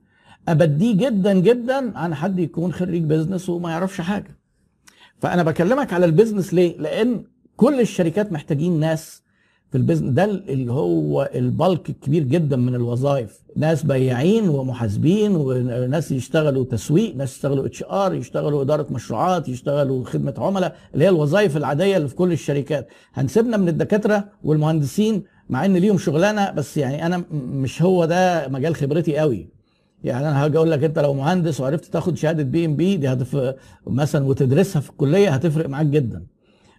أبديه 0.48 0.94
جدا 0.96 1.34
جدا 1.34 1.98
عن 1.98 2.16
حد 2.16 2.40
يكون 2.40 2.74
خريج 2.74 3.04
business 3.04 3.50
وما 3.50 3.70
يعرفش 3.72 4.02
حاجة. 4.02 4.38
فأنا 5.20 5.44
بكلمك 5.44 5.94
على 5.94 6.06
ال 6.06 6.11
business 6.11 6.54
ليه؟ 6.54 6.78
لأن 6.78 7.24
كل 7.56 7.80
الشركات 7.80 8.32
محتاجين 8.32 8.80
ناس 8.80 9.24
في 9.76 9.82
ال 9.82 9.85
business 9.85 10.10
ده 10.10 10.24
اللي 10.24 10.72
هو 10.72 11.30
ال 11.36 11.47
bulk 11.47 11.90
الكبير 11.90 12.24
جدا 12.24 12.58
من 12.58 12.76
الوظائف. 12.76 13.40
ناس 13.56 13.84
بياعين 13.84 14.50
ومحاسبين 14.50 15.36
وناس 15.36 16.12
يشتغلوا 16.12 16.66
تسويق 16.66 17.16
ناس 17.16 17.36
يشتغلوا 17.36 17.66
HR 17.66 18.14
يشتغلوا 18.14 18.62
إدارة 18.62 18.88
مشروعات 18.92 19.50
يشتغلوا 19.50 20.06
خدمة 20.06 20.34
عملاء 20.38 20.76
اللي 20.94 21.06
هي 21.06 21.10
الوظائف 21.10 21.58
العادية 21.58 21.98
اللي 21.98 22.08
في 22.08 22.16
كل 22.16 22.32
الشركات. 22.32 22.88
هنسيبنا 23.14 23.58
من 23.58 23.68
الدكاترة 23.70 24.24
والمهندسين 24.44 25.24
مع 25.50 25.66
إن 25.66 25.78
ليهم 25.78 25.98
شغلانة 25.98 26.52
بس 26.52 26.78
يعني 26.78 27.06
أنا 27.06 27.24
مش 27.32 27.82
هو 27.82 28.06
ده 28.06 28.48
مجال 28.48 28.76
خبرتي 28.76 29.18
قوي. 29.18 29.50
يعني 30.04 30.30
أنا 30.30 30.46
هاجي 30.46 30.58
أقول 30.58 30.72
لك 30.72 30.84
أنت 30.84 31.00
لو 31.00 31.14
مهندس 31.14 31.62
وعرفت 31.62 31.86
تاخد 31.86 32.18
شهادة 32.18 32.44
PMP 32.44 32.98
دي 32.98 33.08
هتف... 33.08 33.54
مثلا 33.88 34.26
وتدرسها 34.26 34.80
في 34.80 34.90
الكلية 34.90 35.30
هتفرق 35.30 35.70
معاك 35.70 35.86
جدا. 35.86 36.24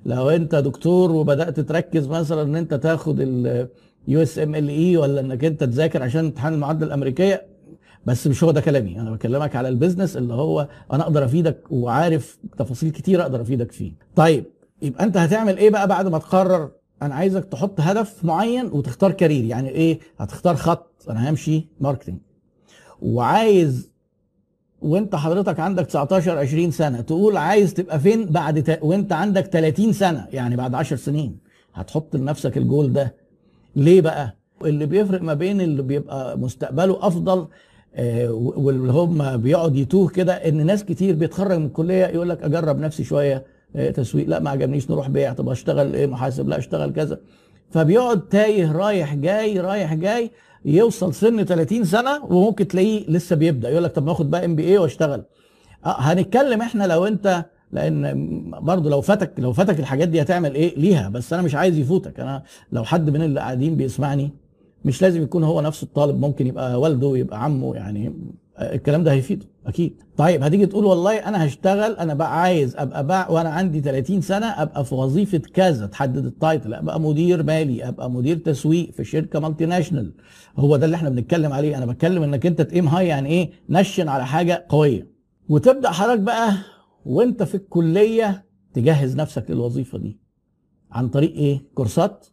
لو 0.07 0.31
انت 0.31 0.55
دكتور 0.55 1.13
وبدأت 1.13 1.61
تركز 1.61 2.07
مثلا 2.09 2.43
إن 2.43 2.57
انت 2.57 2.75
تاخد 2.75 3.21
ال 3.21 4.23
USMLE 4.23 4.97
ولا 4.97 5.21
إنك 5.21 5.45
انت 5.45 5.65
تذاكر 5.65 6.03
عشان 6.03 6.25
امتحان 6.25 6.55
المعادلة 6.55 6.87
الأمريكية 6.87 7.47
بس 8.07 8.27
مش 8.27 8.45
هو 8.45 8.51
ده 8.51 8.61
كلامي. 8.61 9.01
أنا 9.01 9.11
بكلمك 9.11 9.57
على 9.57 9.69
ال 9.69 9.74
business 9.74 10.17
اللي 10.17 10.35
هو 10.35 10.69
أنا 10.93 11.03
أقدر 11.03 11.25
أفيدك 11.25 11.63
وعارف 11.71 12.39
تفاصيل 12.59 12.91
كتير 12.91 13.23
أقدر 13.23 13.41
أفيدك 13.43 13.73
فيه. 13.73 13.93
طيب 14.17 14.45
يبقى 14.83 15.05
أنت 15.05 15.17
هتعمل 15.17 15.57
إيه 15.57 15.71
بقى 15.71 15.89
بعد 15.89 16.09
ما 16.09 16.19
تقرر؟ 16.19 16.71
أنا 17.03 17.15
عايزك 17.15 17.45
تحط 17.45 17.81
هدف 17.81 18.25
معين 18.25 18.67
وتختار 18.67 19.13
career. 19.13 19.45
يعني 19.45 19.69
إيه؟ 19.69 20.01
هتختار 20.19 20.57
خط. 20.57 20.93
أنا 21.11 21.31
همشي 21.31 21.69
marketing 21.81 22.19
وعايز 23.03 23.91
وانت 24.83 25.15
حضرتك 25.17 25.61
عندك 25.61 25.87
19 25.87 26.39
20 26.39 26.71
سنة 26.71 27.01
تقول 27.01 27.37
عايز 27.37 27.75
تبقى 27.75 28.01
فين 28.01 28.27
بعد 28.27 28.63
ت... 28.63 28.79
وانت 28.83 29.13
عندك 29.13 29.47
30 29.47 29.93
سنة 29.93 30.27
يعني 30.33 30.57
بعد 30.57 30.75
10 30.75 30.97
سنين 30.97 31.39
هتحط 31.75 32.17
لنفسك 32.17 32.57
الجول 32.57 32.93
ده. 32.93 33.15
ليه 33.77 34.01
بقى؟ 34.01 34.37
اللي 34.65 34.87
بيفرق 34.87 35.23
ما 35.23 35.35
بين 35.35 35.61
اللي 35.61 35.83
بيبقى 35.83 36.39
مستقبله 36.39 37.07
أفضل 37.07 37.47
آه 37.95 38.31
واللي 38.33 38.93
هم 38.93 39.37
بيقعد 39.37 39.77
يتوه 39.77 40.09
كده 40.09 40.33
إن 40.33 40.67
ناس 40.67 40.85
كتير 40.85 41.15
بيتخرج 41.15 41.59
من 41.59 41.67
الكلية 41.67 42.07
يقول 42.07 42.29
لك 42.29 42.43
أجرب 42.43 42.79
نفسي 42.79 43.05
شوية 43.05 43.45
آه 43.77 43.91
تسويق 43.91 44.29
لا 44.29 44.39
ما 44.41 44.51
عجبنيش 44.51 44.91
نروح 44.91 45.09
بيع 45.09 45.33
طب 45.33 45.49
أشتغل 45.49 45.95
إيه 45.95 46.07
محاسب 46.07 46.49
لا 46.49 46.59
أشتغل 46.59 46.93
كذا. 46.93 47.19
فبيقعد 47.71 48.21
تايه 48.29 48.73
رايح 48.73 49.15
جاي 49.15 49.61
رايح 49.61 49.95
جاي 49.95 50.31
يوصل 50.67 51.15
سن 51.15 51.45
30 51.45 51.85
سنة 51.85 52.25
وممكن 52.25 52.69
تلاقيه 52.69 53.05
لسه 53.11 53.37
بيبدأ. 53.37 53.71
يقول 53.71 53.85
لك 53.85 53.93
طب 53.95 54.07
ما 54.07 54.13
آخد 54.13 54.31
بقى 54.31 54.45
MBA 54.45 54.79
واشتغل. 54.79 55.23
أه 55.87 55.97
هنتكلم 56.01 56.61
إحنا 56.63 56.85
لو 56.87 57.07
أنت 57.07 57.45
لأن 57.73 58.51
برضه 58.63 58.91
لو 58.91 59.01
فاتك 59.01 59.33
لو 59.39 59.53
فاتك 59.53 59.81
الحاجات 59.81 60.09
دي 60.09 60.23
هتعمل 60.23 60.55
إيه؟ 60.55 60.79
ليها. 60.79 61.09
بس 61.09 61.33
أنا 61.33 61.43
مش 61.43 61.55
عايز 61.55 61.79
يفوتك. 61.79 62.21
أنا 62.21 62.43
لو 62.73 62.85
حد 62.85 63.11
من 63.11 63.23
اللي 63.23 63.41
قاعدين 63.41 63.77
بيسمعني 63.77 64.31
مش 64.85 65.03
لازم 65.03 65.23
يكون 65.23 65.45
هو 65.45 65.61
نفس 65.61 65.83
الطالب. 65.83 66.21
ممكن 66.21 66.47
يبقى 66.47 66.81
والده 66.81 67.17
يبقى 67.17 67.45
عمه 67.45 67.75
يعني 67.77 68.15
الكلام 68.59 69.05
ده 69.05 69.13
هيفيده 69.13 69.47
أكيد. 69.67 70.03
طيب 70.17 70.43
هتيجي 70.43 70.67
تقول 70.67 70.85
والله 70.85 71.17
أنا 71.17 71.47
هشتغل 71.47 71.93
أنا 71.97 72.15
بقى 72.15 72.41
عايز 72.43 72.77
أبقى 72.77 73.07
بقى 73.07 73.33
وأنا 73.35 73.49
عندي 73.49 73.81
30 73.81 74.21
سنة 74.21 74.47
أبقى 74.47 74.85
في 74.85 74.95
وظيفة 74.95 75.39
كذا 75.39 75.87
تحدد 75.87 76.25
ال 76.27 76.35
title 76.35 76.75
أبقى 76.75 77.01
مدير 77.01 77.43
مالي 77.43 77.89
أبقى 77.89 78.11
مدير 78.11 78.37
تسويق 78.37 78.91
في 78.91 79.05
شركة 79.05 79.41
multinational 79.41 80.15
هو 80.57 80.77
ده 80.77 80.85
اللي 80.87 80.97
إحنا 80.97 81.11
بنتكلم 81.11 81.53
عليه. 81.53 81.77
أنا 81.79 81.87
بتكلم 81.87 82.23
إنك 82.23 82.47
أنت 82.47 82.63
تقيم 82.63 82.89
هاي 82.89 83.07
يعني 83.09 83.29
إيه؟ 83.29 83.51
نشن 83.69 84.09
على 84.09 84.27
حاجة 84.27 84.67
قوية. 84.69 85.11
وتبدأ 85.49 85.91
حضرتك 85.91 86.21
بقى 86.21 86.53
وأنت 87.05 87.43
في 87.43 87.55
الكلية 87.55 88.45
تجهز 88.75 89.17
نفسك 89.17 89.51
للوظيفة 89.51 89.99
دي. 89.99 90.21
عن 90.91 91.09
طريق 91.09 91.33
إيه؟ 91.35 91.61
كورسات 91.75 92.27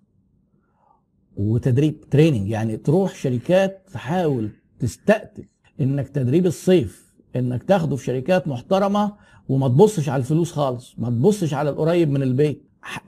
وتدريب 1.38 2.02
training 2.10 2.50
يعني 2.50 2.78
تروح 2.78 3.16
شركات 3.16 3.88
تحاول 3.94 4.50
تستقتل 4.80 5.44
إنك 5.82 6.08
تدريب 6.10 6.46
الصيف 6.46 7.14
إنك 7.36 7.64
تاخده 7.64 7.96
في 7.96 8.04
شركات 8.04 8.48
محترمة 8.48 9.14
وما 9.50 9.68
تبصش 9.68 10.10
على 10.10 10.20
الفلوس 10.20 10.52
خالص 10.52 10.96
ما 10.98 11.10
تبصش 11.10 11.54
على 11.54 11.70
القريب 11.70 12.10
من 12.12 12.24
البيت. 12.24 12.64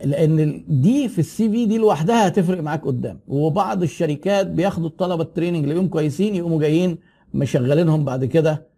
لأن 0.06 0.64
دي 0.68 1.10
في 1.10 1.20
ال 1.20 1.50
CV 1.50 1.66
دي 1.66 1.78
لوحدها 1.78 2.28
هتفرق 2.28 2.62
معاك 2.62 2.86
قدام. 2.86 3.20
وبعض 3.28 3.84
الشركات 3.84 4.48
بياخدوا 4.48 4.88
الطلبة 4.88 5.24
ال 5.24 5.29
training 5.29 5.70
اللي 5.70 5.88
كويسين 5.88 6.36
يقوموا 6.36 6.60
جايين 6.60 6.98
مشغلينهم 7.34 8.06
بعد 8.06 8.26
كده 8.26 8.75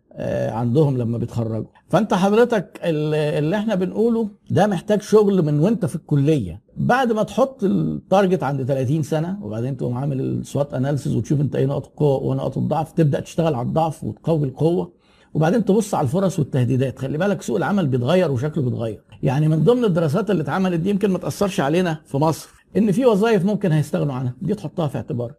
عندهم 0.49 0.97
لما 0.97 1.17
بيتخرجوا. 1.17 1.67
فانت 1.89 2.13
حضرتك 2.13 2.79
اللي 2.83 3.57
إحنا 3.57 3.75
بنقوله 3.75 4.29
ده 4.49 4.67
محتاج 4.67 5.01
شغل 5.01 5.45
من 5.45 5.59
وانت 5.59 5.85
في 5.85 5.95
الكلية. 5.95 6.61
بعد 6.77 7.11
ما 7.11 7.23
تحط 7.23 7.63
ال 7.63 7.75
target 7.75 8.43
عند 8.43 8.63
30 8.63 9.03
سنة 9.03 9.37
وبعدين 9.41 9.77
تقوم 9.77 9.97
عامل 9.97 10.21
ال 10.21 10.32
SWOT 10.32 10.73
analysis 10.73 11.15
وتشوف 11.15 11.41
انت 11.41 11.55
إيه 11.55 11.65
نقط 11.65 11.85
القوه 11.87 12.23
ونقط 12.23 12.57
الضعف 12.57 12.91
تبدأ 12.91 13.19
تشتغل 13.19 13.55
على 13.55 13.67
الضعف 13.67 14.03
وتقوي 14.03 14.47
القوة. 14.47 14.93
وبعدين 15.33 15.65
تبص 15.65 15.93
على 15.93 16.05
الفرص 16.05 16.39
والتهديدات. 16.39 16.99
خلي 16.99 17.17
بالك 17.17 17.41
سوق 17.41 17.57
العمل 17.57 17.87
بيتغير 17.87 18.31
وشكله 18.31 18.63
بيتغير. 18.63 19.01
يعني 19.23 19.47
من 19.47 19.63
ضمن 19.63 19.85
الدراسات 19.85 20.31
اللي 20.31 20.43
اتعملت 20.43 20.79
دي 20.79 20.89
يمكن 20.89 21.11
ما 21.11 21.17
تأثرش 21.17 21.59
علينا 21.59 22.01
في 22.05 22.17
مصر 22.17 22.49
إن 22.77 22.91
في 22.91 23.05
وظائف 23.05 23.45
ممكن 23.45 23.71
هيستغنوا 23.71 24.13
عنها. 24.13 24.33
دي 24.41 24.55
تحطها 24.55 24.87
في 24.87 24.97
اعتبارك 24.97 25.35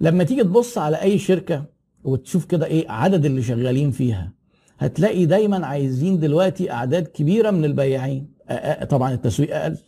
لما 0.00 0.24
تيجي 0.24 0.42
تبص 0.42 0.78
على 0.78 1.02
أي 1.02 1.18
شركة 1.18 1.77
وتشوف 2.04 2.44
كده 2.44 2.66
إيه 2.66 2.90
عدد 2.90 3.24
اللي 3.24 3.42
شغالين 3.42 3.90
فيها. 3.90 4.32
هتلاقي 4.78 5.26
دايما 5.26 5.66
عايزين 5.66 6.20
دلوقتي 6.20 6.70
أعداد 6.70 7.06
كبيرة 7.06 7.50
من 7.50 7.64
البياعين. 7.64 8.28
طبعا 8.88 9.12
التسويق 9.14 9.56
أقل 9.56 9.78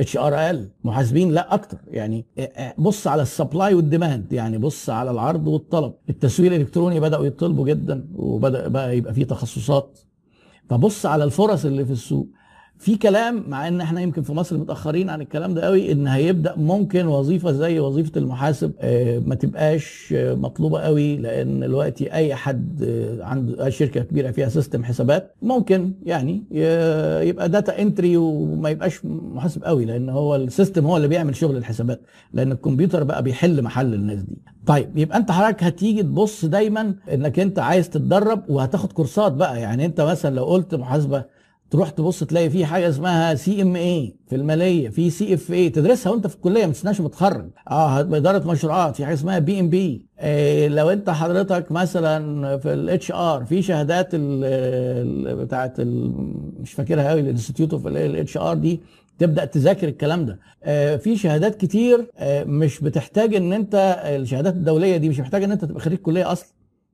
HR 0.00 0.34
أقل 0.34 0.68
محاسبين 0.84 1.30
لا 1.30 1.54
أكتر. 1.54 1.78
يعني 1.88 2.26
بص 2.78 3.06
على 3.06 3.22
ال 3.22 3.29
supply 3.29 3.74
وال 3.74 3.87
demand. 3.87 4.32
يعني 4.32 4.58
بص 4.58 4.90
على 4.90 5.10
العرض 5.10 5.46
والطلب. 5.46 5.92
التسويق 6.10 6.52
الإلكتروني 6.52 7.00
بدأوا 7.00 7.26
يطلبوا 7.26 7.66
جدا 7.66 8.08
وبدأ 8.14 8.68
بقى 8.68 8.96
يبقى 8.98 9.14
فيه 9.14 9.24
تخصصات. 9.24 9.98
فبص 10.70 11.06
على 11.06 11.24
الفرص 11.24 11.64
اللي 11.64 11.84
في 11.84 11.92
السوق. 11.92 12.28
في 12.82 12.96
كلام 12.96 13.44
مع 13.48 13.68
إن 13.68 13.80
إحنا 13.80 14.00
يمكن 14.00 14.22
في 14.22 14.32
مصر 14.32 14.58
متأخرين 14.58 15.10
عن 15.10 15.20
الكلام 15.20 15.54
ده 15.54 15.62
قوي 15.62 15.92
إن 15.92 16.06
هيبدأ 16.06 16.54
ممكن 16.56 17.06
وظيفة 17.06 17.52
زي 17.52 17.80
وظيفة 17.80 18.10
المحاسب 18.16 18.72
آه، 18.80 19.18
ما 19.18 19.34
تبقاش 19.34 20.14
آه، 20.16 20.34
مطلوبة 20.34 20.80
قوي 20.80 21.16
لأن 21.16 21.60
دلوقتي 21.60 22.12
أي 22.12 22.34
حد 22.34 22.82
آه، 22.82 23.24
عنده 23.24 23.70
شركة 23.70 24.00
كبيرة 24.00 24.30
فيها 24.30 24.48
system 24.48 24.84
حسابات 24.84 25.34
ممكن 25.42 25.92
يعني 26.02 26.44
يبقى 27.28 27.48
data 27.48 27.82
entry 27.82 28.16
وما 28.16 28.70
يبقاش 28.70 29.00
محاسب 29.04 29.64
قوي 29.64 29.84
لأن 29.84 30.08
هو 30.08 30.36
ال 30.36 30.43
system 30.43 30.86
هو 30.86 30.96
اللي 30.96 31.08
بيعمل 31.08 31.36
شغل 31.36 31.56
الحسابات 31.56 32.00
لأن 32.32 32.52
الكمبيوتر 32.52 33.04
بقى 33.04 33.22
بيحل 33.22 33.62
محل 33.62 33.94
الناس 33.94 34.18
دي. 34.22 34.38
طيب 34.66 34.98
يبقى 34.98 35.18
أنت 35.18 35.30
حضرتك 35.30 35.64
هتيجي 35.64 36.02
تبص 36.02 36.44
دايما 36.44 36.94
إنك 37.12 37.38
أنت 37.38 37.58
عايز 37.58 37.90
تتدرب 37.90 38.42
وهتاخد 38.48 38.92
كورسات 38.92 39.32
بقى 39.32 39.60
يعني 39.60 39.84
أنت 39.84 40.00
مثلا 40.00 40.34
لو 40.34 40.44
قلت 40.44 40.74
محاسبة 40.74 41.24
تروح 41.72 41.90
تبص 41.90 42.24
تلاقي 42.24 42.50
في 42.50 42.64
حاجة 42.66 42.88
اسمها 42.88 43.34
CMA 43.34 44.14
في 44.28 44.36
المالية 44.36 44.88
في 44.88 45.10
CFA 45.10 45.68
تدرسها 45.70 46.12
وانت 46.12 46.26
في 46.26 46.34
الكلية 46.34 46.66
ما 46.66 46.72
تستناش 46.72 47.00
متخرج. 47.00 47.50
آه 47.70 48.00
إدارة 48.00 48.50
مشروعات 48.50 48.96
في 48.96 49.04
حاجة 49.04 49.14
اسمها 49.14 49.38
PMP 49.38 50.06
لو 50.68 50.90
انت 50.90 51.10
حضرتك 51.10 51.72
مثلا 51.72 52.56
في 52.58 52.72
ال 52.72 53.12
HR 53.12 53.44
في 53.44 53.62
شهادات 53.62 54.08
بتاعت 55.34 55.80
مش 56.60 56.72
فاكرها 56.72 57.10
قوي 57.10 57.20
ال 57.20 57.25
institute 57.25 57.72
of 57.72 57.86
ال 57.86 58.36
HR 58.36 58.54
دي 58.54 58.80
تبدأ 59.18 59.44
تذاكر 59.44 59.88
الكلام 59.88 60.26
ده. 60.26 60.38
آه 60.64 60.96
في 60.96 61.16
شهادات 61.16 61.54
كتير 61.54 62.06
آه 62.18 62.44
مش 62.44 62.80
بتحتاج 62.80 63.34
إن 63.34 63.52
انت 63.52 64.02
الشهادات 64.06 64.54
الدولية 64.54 64.96
دي 64.96 65.08
مش 65.08 65.20
محتاج 65.20 65.42
إن 65.42 65.52
انت 65.52 65.64
تبقى 65.64 65.80
خريج 65.80 65.98
كلية 65.98 66.32
أصلا. 66.32 66.48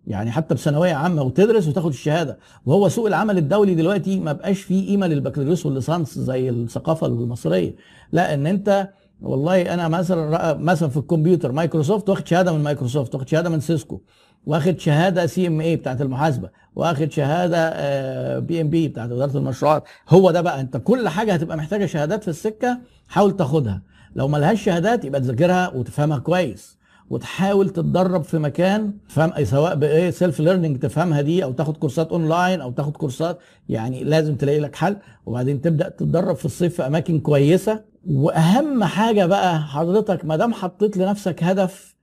يعني 0.09 0.31
حتى 0.31 0.55
بثانويه 0.55 0.95
عامة 0.95 1.23
وتدرس 1.23 1.69
وتاخد 1.69 1.88
الشهادة. 1.91 2.38
وهو 2.67 2.88
سوق 2.88 3.07
العمل 3.07 3.38
الدولي 3.38 3.75
دلوقتي 3.75 4.21
ما 4.21 4.33
بقاش 4.33 4.61
فيه 4.61 4.88
قيمة 4.88 5.07
للبكالوريوس 5.07 5.67
والليسانس 5.67 6.19
زي 6.19 6.50
الثقافة 6.50 7.07
المصرية. 7.07 7.75
لا 8.12 8.35
إن 8.35 8.47
أنت 8.47 8.88
والله 9.23 9.75
أنا 9.75 9.88
مثلا 9.88 10.55
مثلا 10.55 10.88
في 10.88 10.97
الكمبيوتر 10.97 11.53
مايكروسوفت 11.53 12.09
واخد 12.09 12.27
شهادة 12.27 12.53
من 12.53 12.62
مايكروسوفت 12.62 13.15
واخد 13.15 13.29
شهادة 13.29 13.49
من 13.50 13.61
سيسكو 13.61 14.00
واخد 14.47 14.79
شهادة 14.81 15.27
CMA 15.27 15.77
بتاعت 15.77 16.00
المحاسبة 16.00 16.50
واخد 16.77 17.12
شهادة 17.12 18.38
PMP 18.38 18.88
بتاعت 18.88 19.11
اداره 19.11 19.38
المشروعات. 19.38 19.85
هو 20.09 20.31
ده 20.31 20.41
بقى. 20.41 20.61
أنت 20.61 20.77
كل 20.77 21.09
حاجة 21.09 21.33
هتبقى 21.35 21.57
محتاجة 21.57 21.87
شهادات 21.87 22.23
في 22.23 22.29
السكة 22.29 22.79
حاول 23.09 23.37
تاخدها. 23.37 23.83
لو 24.17 24.29
ملهاش 24.29 24.62
شهادات 24.65 25.05
يبقى 25.05 25.21
تذاكرها 25.21 25.69
وتفهمها 25.75 26.19
كويس. 26.19 26.78
وتحاول 27.11 27.71
تتدرب 27.71 28.25
في 28.25 28.38
مكان 28.38 28.95
تفهم 29.09 29.45
سواء 29.45 29.75
بايه 29.75 30.11
self 30.11 30.41
learning 30.41 30.79
تفهمها 30.79 31.21
دي 31.21 31.45
أو 31.45 31.53
تاخد 31.53 31.77
كورسات 31.77 32.12
اونلاين 32.12 32.61
أو 32.61 32.71
تاخد 32.71 32.97
كورسات 32.97 33.38
يعني 33.69 34.05
لازم 34.05 34.37
تلاقي 34.37 34.61
لك 34.61 34.77
حل. 34.77 34.97
وبعدين 35.27 35.61
تبدأ 35.61 35.88
تتدرب 35.88 36.37
في 36.37 36.45
الصيف 36.45 36.75
في 36.75 36.87
أماكن 36.87 37.21
كويسة. 37.21 37.85
وأهم 38.07 38.85
حاجة 38.85 39.27
بقى 39.27 39.61
حضرتك 39.62 40.25
ما 40.25 40.37
دام 40.37 40.53
حطيت 40.53 40.97
لنفسك 40.97 41.45
هدف 41.45 41.95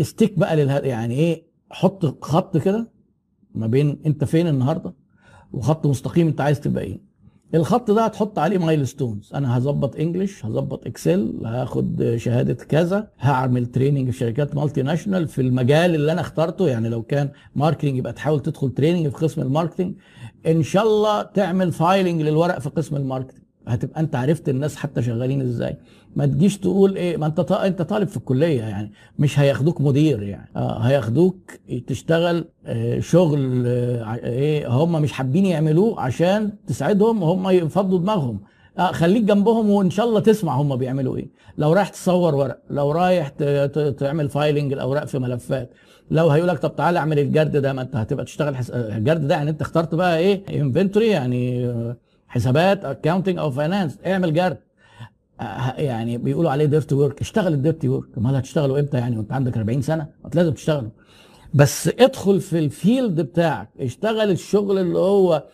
stick 0.00 0.38
بقى 0.38 0.56
للهدف 0.56 0.84
يعني 0.84 1.14
إيه 1.14 1.46
حط 1.70 2.24
خط 2.24 2.56
كده 2.56 2.92
ما 3.54 3.66
بين 3.66 4.02
أنت 4.06 4.24
فين 4.24 4.48
النهارده 4.48 4.94
وخط 5.52 5.86
مستقيم 5.86 6.26
أنت 6.26 6.40
عايز 6.40 6.60
تبقى 6.60 6.84
إيه. 6.84 7.05
الخط 7.54 7.90
ده 7.90 8.04
هتحط 8.04 8.38
عليه 8.38 8.58
milestones 8.58 9.30
أنا 9.34 9.58
هظبط 9.58 9.96
English 9.96 10.44
هظبط 10.44 10.86
Excel 10.86 11.40
هاخد 11.44 12.14
شهادة 12.16 12.54
كذا 12.54 13.08
هعمل 13.20 13.66
training 13.66 14.10
في 14.10 14.18
شركات 14.18 14.54
multinational 14.54 15.28
في 15.28 15.40
المجال 15.40 15.94
اللي 15.94 16.12
أنا 16.12 16.20
اخترته. 16.20 16.68
يعني 16.68 16.88
لو 16.88 17.02
كان 17.02 17.28
marketing 17.56 17.96
يبقى 17.96 18.12
تحاول 18.12 18.40
تدخل 18.40 18.70
training 18.70 19.08
في 19.08 19.16
قسم 19.16 19.42
ال 19.42 19.47
marketing 19.47 19.94
إن 20.46 20.62
شاء 20.62 20.82
الله 20.82 21.22
تعمل 21.22 21.72
filing 21.72 22.22
للورق 22.22 22.58
في 22.58 22.68
قسم 22.70 22.96
ال 22.96 23.00
marketing 23.00 23.40
هتبقى 23.66 24.00
انت 24.00 24.16
عرفت 24.16 24.48
الناس 24.48 24.76
حتى 24.76 25.02
شغالين 25.02 25.40
إزاي. 25.40 25.76
ما 26.16 26.26
تجيش 26.26 26.58
تقول 26.58 26.96
إيه 26.96 27.16
ما 27.16 27.26
انت 27.26 27.52
انت 27.52 27.82
طالب 27.82 28.08
في 28.08 28.16
الكلية 28.16 28.62
يعني 28.62 28.92
مش 29.18 29.38
هياخدوك 29.38 29.80
مدير 29.80 30.22
يعني. 30.22 30.48
آه 30.56 30.78
هياخدوك 30.78 31.36
تشتغل 31.86 32.44
آه 32.66 33.00
شغل 33.00 33.64
آه 33.66 34.14
إيه 34.14 34.68
هم 34.68 34.92
مش 35.02 35.12
حابين 35.12 35.46
يعملوه 35.46 36.00
عشان 36.00 36.52
تساعدهم 36.66 37.22
وهم 37.22 37.48
يفضوا 37.50 37.98
دماغهم. 37.98 38.40
آه 38.78 38.92
خليك 38.92 39.24
جنبهم 39.24 39.70
وان 39.70 39.90
شاء 39.90 40.06
الله 40.06 40.20
تسمع 40.20 40.54
هم 40.56 40.76
بيعملوا 40.76 41.16
إيه. 41.16 41.28
لو 41.58 41.72
رايح 41.72 41.88
تصور 41.88 42.34
ورق 42.34 42.58
لو 42.70 42.92
رايح 42.92 43.28
تعمل 43.98 44.28
filing 44.28 44.72
الأوراق 44.72 45.04
في 45.04 45.18
ملفات 45.18 45.70
لو 46.10 46.28
هيقول 46.30 46.48
لك 46.48 46.58
طب 46.58 46.76
تعالى 46.76 46.98
اعمل 46.98 47.18
الجرد 47.18 47.56
ده 47.56 47.72
ما 47.72 47.82
انت 47.82 47.96
هتبقى 47.96 48.24
تشتغل 48.24 48.56
حس... 48.56 48.70
الجرد 48.70 49.26
ده 49.28 49.34
يعني 49.34 49.50
انت 49.50 49.60
اخترت 49.60 49.94
بقى 49.94 50.18
إيه 50.18 50.60
inventory 50.62 51.06
يعني 51.08 51.72
حسابات 52.36 52.84
accounting 52.84 53.38
أو 53.38 53.50
finance 53.50 53.98
اعمل 54.06 54.34
جرد. 54.34 54.58
يعني 55.78 56.18
بيقولوا 56.18 56.50
عليه 56.50 56.64
dirty 56.64 56.94
work 56.94 57.20
اشتغل 57.20 57.52
ال 57.52 57.58
dirty 57.58 57.88
work 57.88 58.06
امال 58.18 58.36
هتشتغلوا 58.36 58.80
إمتى 58.80 58.96
يعني 58.98 59.16
وانت 59.16 59.32
عندك 59.32 59.56
40 59.56 59.82
سنة؟ 59.82 60.06
لازم 60.34 60.52
تشتغلوا. 60.52 60.90
بس 61.54 61.88
ادخل 61.88 62.40
في 62.40 62.58
ال 62.58 62.68
field 62.68 63.20
بتاعك. 63.20 63.68
اشتغل 63.80 64.30
الشغل 64.30 64.78
اللي 64.78 64.98
هو 64.98 65.44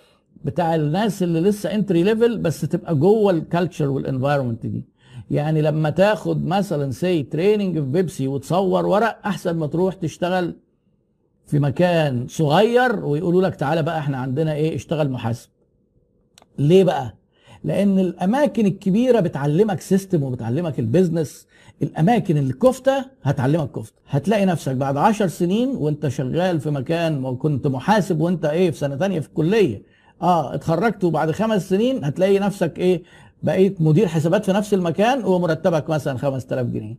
بتاع 0.44 0.74
الناس 0.74 1.22
اللي 1.22 1.40
لسه 1.40 1.74
entry 1.74 2.02
level 2.02 2.38
بس 2.38 2.60
تبقى 2.60 2.94
جوه 2.94 3.32
ال 3.32 3.39
culture 3.39 3.88
وال 3.90 4.02
environment 4.02 4.66
دي. 4.66 4.84
يعني 5.30 5.62
لما 5.62 5.90
تاخد 5.90 6.46
مثلا 6.46 6.90
سي 6.90 7.22
training 7.22 7.74
في 7.78 7.84
بيبسي 7.86 8.28
وتصور 8.28 8.86
ورق 8.86 9.18
أحسن 9.26 9.56
ما 9.56 9.66
تروح 9.66 9.94
تشتغل 9.94 10.54
في 11.46 11.58
مكان 11.58 12.26
صغير 12.28 13.04
ويقولوا 13.04 13.42
لك 13.42 13.54
تعالى 13.56 13.82
بقى 13.82 13.98
إحنا 13.98 14.16
عندنا 14.16 14.52
إيه 14.54 14.74
اشتغل 14.76 15.10
محاسب. 15.10 15.48
ليه 16.58 16.84
بقى؟ 16.84 17.14
لأن 17.64 17.98
الأماكن 17.98 18.66
الكبيرة 18.66 19.20
بتعلمك 19.20 19.80
system 19.80 20.22
وبتعلمك 20.22 20.78
ال 20.78 20.86
business 20.86 21.46
الأماكن 21.82 22.36
اللي 22.36 22.52
كفته 22.52 23.04
هتعلمك 23.22 23.70
كفتة. 23.72 23.94
هتلاقي 24.08 24.44
نفسك 24.46 24.72
بعد 24.74 24.96
عشر 24.96 25.28
سنين 25.28 25.68
وانت 25.68 26.08
شغال 26.08 26.60
في 26.60 26.70
مكان 26.70 27.24
وكنت 27.24 27.66
محاسب 27.66 28.20
وانت 28.20 28.44
إيه 28.44 28.70
في 28.70 28.78
سنة 28.78 28.96
تانية 28.96 29.20
في 29.20 29.28
الكلية. 29.28 29.82
آه 30.22 30.54
اتخرجت 30.54 31.04
وبعد 31.04 31.30
خمس 31.30 31.68
سنين 31.68 32.04
هتلاقي 32.04 32.38
نفسك 32.38 32.78
إيه 32.78 33.02
بقيت 33.42 33.80
مدير 33.82 34.06
حسابات 34.06 34.44
في 34.44 34.52
نفس 34.52 34.74
المكان 34.74 35.24
ومرتبك 35.24 35.90
مثلا 35.90 36.18
5000 36.18 36.66
جنيه. 36.66 36.96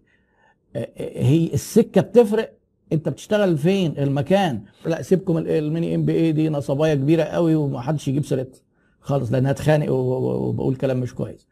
هي 0.97 1.49
السكة 1.53 2.01
بتفرق. 2.01 2.53
انت 2.93 3.09
بتشتغل 3.09 3.57
فين؟ 3.57 3.93
المكان. 3.97 4.61
لا 4.85 5.01
سيبكم 5.01 5.37
ال 5.37 5.49
mini 5.49 5.95
MBA 5.95 6.31
دي 6.31 6.49
نصباية 6.49 6.93
كبيرة 6.93 7.23
قوي 7.23 7.55
ومحدش 7.55 8.07
يجيب 8.07 8.25
سيرتها. 8.25 8.59
خالص 9.03 9.31
لأن 9.31 9.45
هتخانق 9.45 9.91
وبقول 9.91 10.75
كلام 10.75 10.99
مش 10.99 11.15
كويس. 11.15 11.47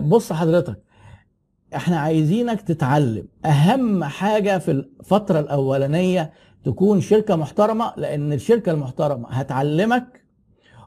بص 0.00 0.32
حضرتك 0.32 0.82
إحنا 1.74 1.98
عايزينك 2.00 2.60
تتعلم 2.60 3.24
أهم 3.44 4.04
حاجة 4.04 4.58
في 4.58 4.70
الفترة 4.70 5.40
الأولانية 5.40 6.32
تكون 6.64 7.00
شركة 7.00 7.36
محترمة 7.36 7.92
لأن 7.96 8.32
الشركة 8.32 8.72
المحترمة 8.72 9.28
هتعلمك 9.28 10.22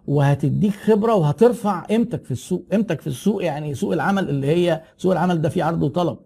وهتديك 0.08 0.74
خبرة 0.74 1.16
وهترفع 1.16 1.80
قيمتك 1.86 2.24
في 2.26 2.32
السوق. 2.32 2.66
قيمتك 2.72 3.02
في 3.02 3.08
السوق 3.08 3.44
يعني 3.44 3.74
سوق 3.74 3.94
العمل 3.94 4.30
اللي 4.30 4.48
هي 4.48 4.82
سوق 4.98 5.12
العمل 5.12 5.42
ده 5.42 5.50
فيه 5.50 5.64
عرض 5.64 5.84
وطلب. 5.84 6.18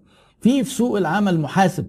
في 0.42 0.64
في 0.64 0.70
سوق 0.74 0.98
العمل 0.98 1.40
محاسب. 1.40 1.88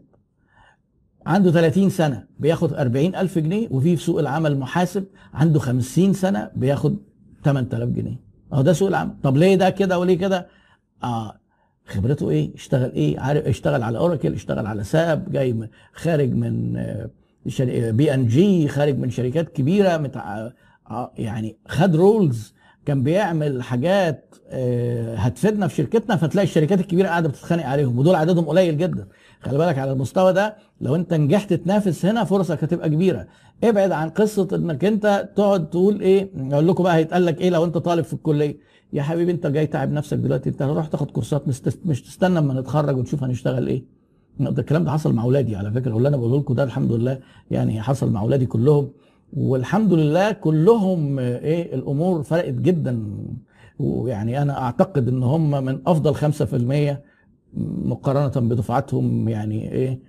عنده 1.27 1.51
30 1.51 1.91
سنة 1.91 2.25
بياخد 2.39 2.73
40 2.73 3.15
ألف 3.15 3.39
جنيه 3.39 3.69
وفي 3.71 3.97
في 3.97 4.03
سوق 4.05 4.19
العمل 4.19 4.59
محاسب 4.59 5.05
عنده 5.35 5.61
50 5.61 6.13
سنة 6.13 6.51
بياخد 6.57 6.97
8000 7.45 7.89
جنيه. 7.89 8.21
أهو 8.53 8.63
ده 8.63 8.73
سوق 8.73 8.89
العمل. 8.89 9.13
طب 9.23 9.37
ليه 9.37 9.55
ده 9.55 9.71
كده 9.71 9.99
وليه 9.99 10.19
كده؟ 10.19 10.47
آه 11.05 11.41
خبرته 11.87 12.31
إيه؟ 12.31 12.55
اشتغل 12.55 12.93
إيه؟ 12.93 13.21
عارف 13.21 13.47
اشتغل 13.47 13.83
على 13.83 13.99
Oracle 13.99 14.33
اشتغل 14.33 14.67
على 14.67 14.85
SAP 14.85 15.33
جاي 15.33 15.53
من 15.53 15.69
خارج 15.93 16.33
من 16.35 16.73
بي 17.71 18.15
إن 18.15 18.27
جي 18.27 18.69
خارج 18.69 18.99
من 18.99 19.11
شركات 19.11 19.49
كبيرة 19.49 19.97
متع... 19.97 20.49
يعني 21.19 21.57
خد 21.69 21.97
roles 21.97 22.55
كان 22.87 23.03
بيعمل 23.03 23.63
حاجات 23.63 24.35
هتفيدنا 25.17 25.69
في 25.69 25.75
شركتنا 25.77 26.17
فتلاقي 26.17 26.45
الشركات 26.45 26.81
الكبيرة 26.81 27.09
قاعدة 27.09 27.29
بتتخانق 27.29 27.67
عليهم 27.67 27.99
ودول 27.99 28.15
عددهم 28.15 28.45
قليل 28.45 28.79
جدا. 28.79 29.09
خلي 29.41 29.59
بالك 29.59 29.79
على 29.79 29.93
المستوى 29.93 30.33
ده 30.33 30.57
لو 30.81 30.95
انت 30.95 31.15
نجحت 31.15 31.53
تنافس 31.53 32.07
هنا 32.07 32.25
فرصك 32.25 32.65
هتبقى 32.65 32.89
كبيرة. 32.91 33.27
ابعد 33.65 33.93
عن 33.93 34.09
قصة 34.09 34.49
انك 34.53 34.85
انت 34.85 35.29
تقعد 35.37 35.71
تقول 35.71 36.01
إيه 36.01 36.31
أقول 36.53 36.69
لكم 36.69 36.83
بقى 36.85 36.97
هيتقال 36.97 37.27
لك 37.27 37.41
إيه 37.41 37.51
لو 37.51 37.65
انت 37.65 37.79
طالب 37.79 38.05
في 38.05 38.13
الكلية. 38.13 38.57
يا 38.93 39.03
حبيبي 39.03 39.33
انت 39.33 39.47
جاي 39.47 39.67
تعب 39.67 39.93
نفسك 39.93 40.17
دلوقتي 40.17 40.49
انت 40.51 40.63
هتروح 40.63 40.87
تاخد 40.87 41.11
كورسات 41.11 41.49
مش 41.87 42.03
تستنى 42.03 42.39
اما 42.39 42.61
نتخرج 42.61 42.97
ونشوف 42.97 43.25
هنشتغل 43.25 43.67
إيه. 43.67 43.85
ده 44.41 44.61
الكلام 44.63 44.85
ده 44.85 44.91
حصل 44.91 45.13
مع 45.13 45.23
اولادي 45.23 45.57
على 45.57 45.71
فكرة 45.73 45.95
واللي 45.95 46.09
أنا 46.09 46.17
بقوله 46.17 46.39
لكم 46.39 46.55
ده 46.55 46.63
الحمد 46.65 46.93
لله 46.93 47.19
يعني 47.51 47.81
حصل 47.83 48.11
مع 48.13 48.21
اولادي 48.21 48.47
كلهم. 48.47 48.91
والحمد 49.33 49.93
لله 49.93 50.33
كلهم 50.33 51.19
إيه 51.19 51.75
الأمور 51.75 52.23
فرقت 52.23 52.55
جدا. 52.55 53.03
ويعني 53.79 54.43
أنا 54.43 54.63
أعتقد 54.63 55.09
إن 55.09 55.23
هم 55.23 55.65
من 55.65 55.79
أفضل 55.87 56.15
5% 56.15 56.97
مقارنة 57.55 58.49
بدفعاتهم 58.49 59.29
يعني 59.29 59.73
إيه 59.73 60.01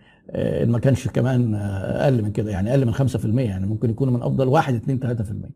ما 0.66 0.80
كانش 0.80 1.08
كمان 1.08 1.56
أقل 1.56 2.22
من 2.24 2.32
كده 2.32 2.52
يعني 2.52 2.72
أقل 2.72 2.86
من 2.86 2.94
5% 2.94 3.26
يعني 3.40 3.68
ممكن 3.68 3.90
يكونوا 3.90 4.14
من 4.14 4.22
أفضل 4.22 4.48
1 4.48 4.76
2 4.76 5.18
3% 5.18 5.50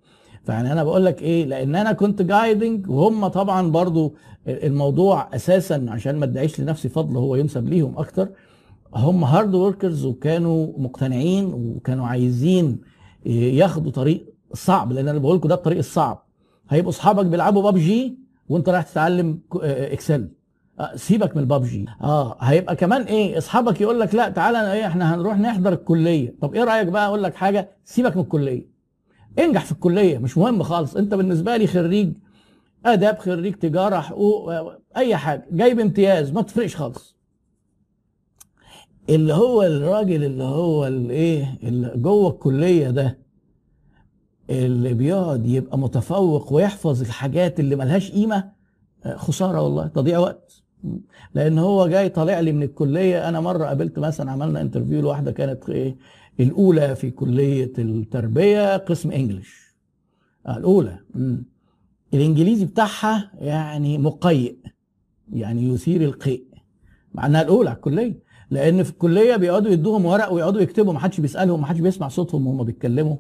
فيعني 0.46 0.72
أنا 0.72 0.84
بقول 0.84 1.06
لك 1.06 1.22
إيه 1.22 1.46
لأن 1.46 1.76
أنا 1.76 1.92
كنت 1.94 2.22
guiding 2.22 2.90
وهم 2.90 3.28
طبعا 3.28 3.72
برضو 3.72 4.16
الموضوع 4.48 5.36
أساسا 5.36 5.86
عشان 5.90 6.16
ما 6.16 6.26
ادعيش 6.26 6.60
لنفسي 6.62 6.90
فضل 6.90 7.18
هو 7.18 7.36
ينسب 7.36 7.70
ليهم 7.70 7.98
أكتر 7.98 8.30
هم 8.96 9.24
hard 9.24 9.56
workers 9.56 10.06
وكانوا 10.06 10.68
مقتنعين 10.78 11.46
وكانوا 11.54 12.08
عايزين 12.08 12.82
ياخدوا 13.26 13.92
طريق 13.92 14.34
صعب 14.54 14.92
لأن 14.92 15.08
أنا 15.08 15.20
بقول 15.20 15.36
لكم 15.38 15.50
ده 15.50 15.56
الطريق 15.56 15.78
الصعب. 15.78 16.26
هيبقوا 16.70 16.90
أصحابك 16.92 17.26
بيلعبوا 17.26 17.62
بابجي 17.64 18.20
وأنت 18.50 18.70
رايح 18.70 18.84
تتعلم 18.84 19.40
Excel 19.64 20.30
سيبك 20.96 21.36
من 21.36 21.42
البابجي. 21.42 21.86
آه 22.02 22.38
هيبقى 22.40 22.76
كمان 22.76 23.02
إيه 23.02 23.38
أصحابك 23.38 23.82
يقول 23.82 24.00
لك 24.00 24.16
لا 24.16 24.30
تعالى 24.30 24.74
إيه 24.74 24.88
إحنا 24.88 25.16
هنروح 25.16 25.38
نحضر 25.38 25.74
الكلية. 25.74 26.36
طب 26.42 26.56
إيه 26.56 26.64
رأيك 26.64 26.88
بقى؟ 26.88 27.08
أقول 27.08 27.24
لك 27.24 27.36
حاجة 27.36 27.70
سيبك 27.86 28.16
من 28.16 28.22
الكلية. 28.24 28.68
انجح 29.40 29.66
في 29.66 29.72
الكلية 29.72 30.18
مش 30.18 30.38
مهم 30.38 30.64
خالص. 30.64 30.96
أنت 30.96 31.14
بالنسبة 31.14 31.58
لي 31.58 31.68
خريج 31.68 32.14
آداب 32.86 33.18
خريج 33.18 33.54
تجارة 33.56 34.00
حقوق 34.00 34.52
أي 34.98 35.16
حاجة. 35.16 35.46
جايب 35.52 35.80
امتياز 35.80 36.32
ما 36.32 36.42
تفرقش 36.42 36.76
خالص. 36.76 37.16
اللي 39.10 39.34
هو 39.34 39.64
الراجل 39.64 40.24
اللي 40.24 40.44
هو 40.44 40.88
الإيه 40.88 41.60
اللي 41.64 41.92
جوه 41.96 42.30
الكلية 42.30 42.90
ده 42.90 43.20
اللي 44.50 44.94
بيقعد 44.94 45.46
يبقى 45.46 45.78
متفوق 45.78 46.54
ويحفظ 46.54 47.02
الحاجات 47.02 47.60
اللي 47.60 47.76
ملهاش 47.76 48.12
قيمة 48.12 48.52
خسارة 49.16 49.62
والله 49.62 49.88
تضييع 49.88 50.20
وقت. 50.20 50.64
لأن 51.34 51.58
هو 51.58 51.88
جاي 51.88 52.10
طالع 52.10 52.40
لي 52.40 52.52
من 52.52 52.64
الكلية. 52.64 53.30
أنا 53.30 53.40
مرة 53.40 53.66
قابلت 53.66 54.00
مثلا 54.00 54.32
عملنا 54.32 54.62
interview 54.62 55.02
لواحدة 55.02 55.32
كانت 55.32 55.70
إيه 55.70 55.98
الأولى 56.40 56.96
في 56.96 57.12
كلية 57.12 57.74
التربية 57.78 58.78
قسم 58.78 59.12
English 59.12 59.76
آه 60.48 60.58
الأولى. 60.58 61.00
مم. 61.16 61.46
الإنجليزي 62.14 62.66
بتاعها 62.66 63.32
يعني 63.36 63.98
مقيء 63.98 64.58
يعني 65.34 65.70
يثير 65.70 66.02
القيء 66.02 66.46
مع 67.14 67.26
إنها 67.26 67.42
الأولى 67.42 67.70
على 67.70 67.76
الكلية. 67.76 68.20
لأن 68.50 68.84
في 68.84 68.90
الكلية 68.90 69.36
بيقعدوا 69.36 69.72
يدوهم 69.72 70.06
ورق 70.06 70.32
ويقعدوا 70.34 70.62
يكتبوا 70.62 70.94
ما 70.94 71.00
حدش 71.00 71.20
بيسألهم 71.20 71.62
ما 71.62 71.66
حدش 71.66 71.80
بيسمع 71.80 72.08
صوتهم 72.08 72.48
وهم 72.48 72.64
بيتكلموا. 72.64 73.18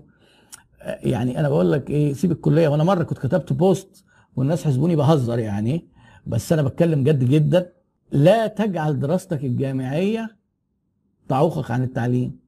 يعني 0.85 1.39
أنا 1.39 1.49
بقول 1.49 1.71
لك 1.71 1.89
إيه 1.89 2.13
سيب 2.13 2.31
الكلية. 2.31 2.67
وأنا 2.67 2.83
مرة 2.83 3.03
كنت 3.03 3.17
كتبت 3.17 3.53
post 3.53 4.05
والناس 4.35 4.65
حسبوني 4.65 4.95
بهزر 4.95 5.39
يعني. 5.39 5.87
بس 6.27 6.53
أنا 6.53 6.61
بتكلم 6.61 7.03
جد 7.03 7.23
جدا 7.23 7.73
لا 8.11 8.47
تجعل 8.47 8.99
دراستك 8.99 9.43
الجامعية 9.45 10.37
تعوقك 11.27 11.71
عن 11.71 11.83
التعليم. 11.83 12.39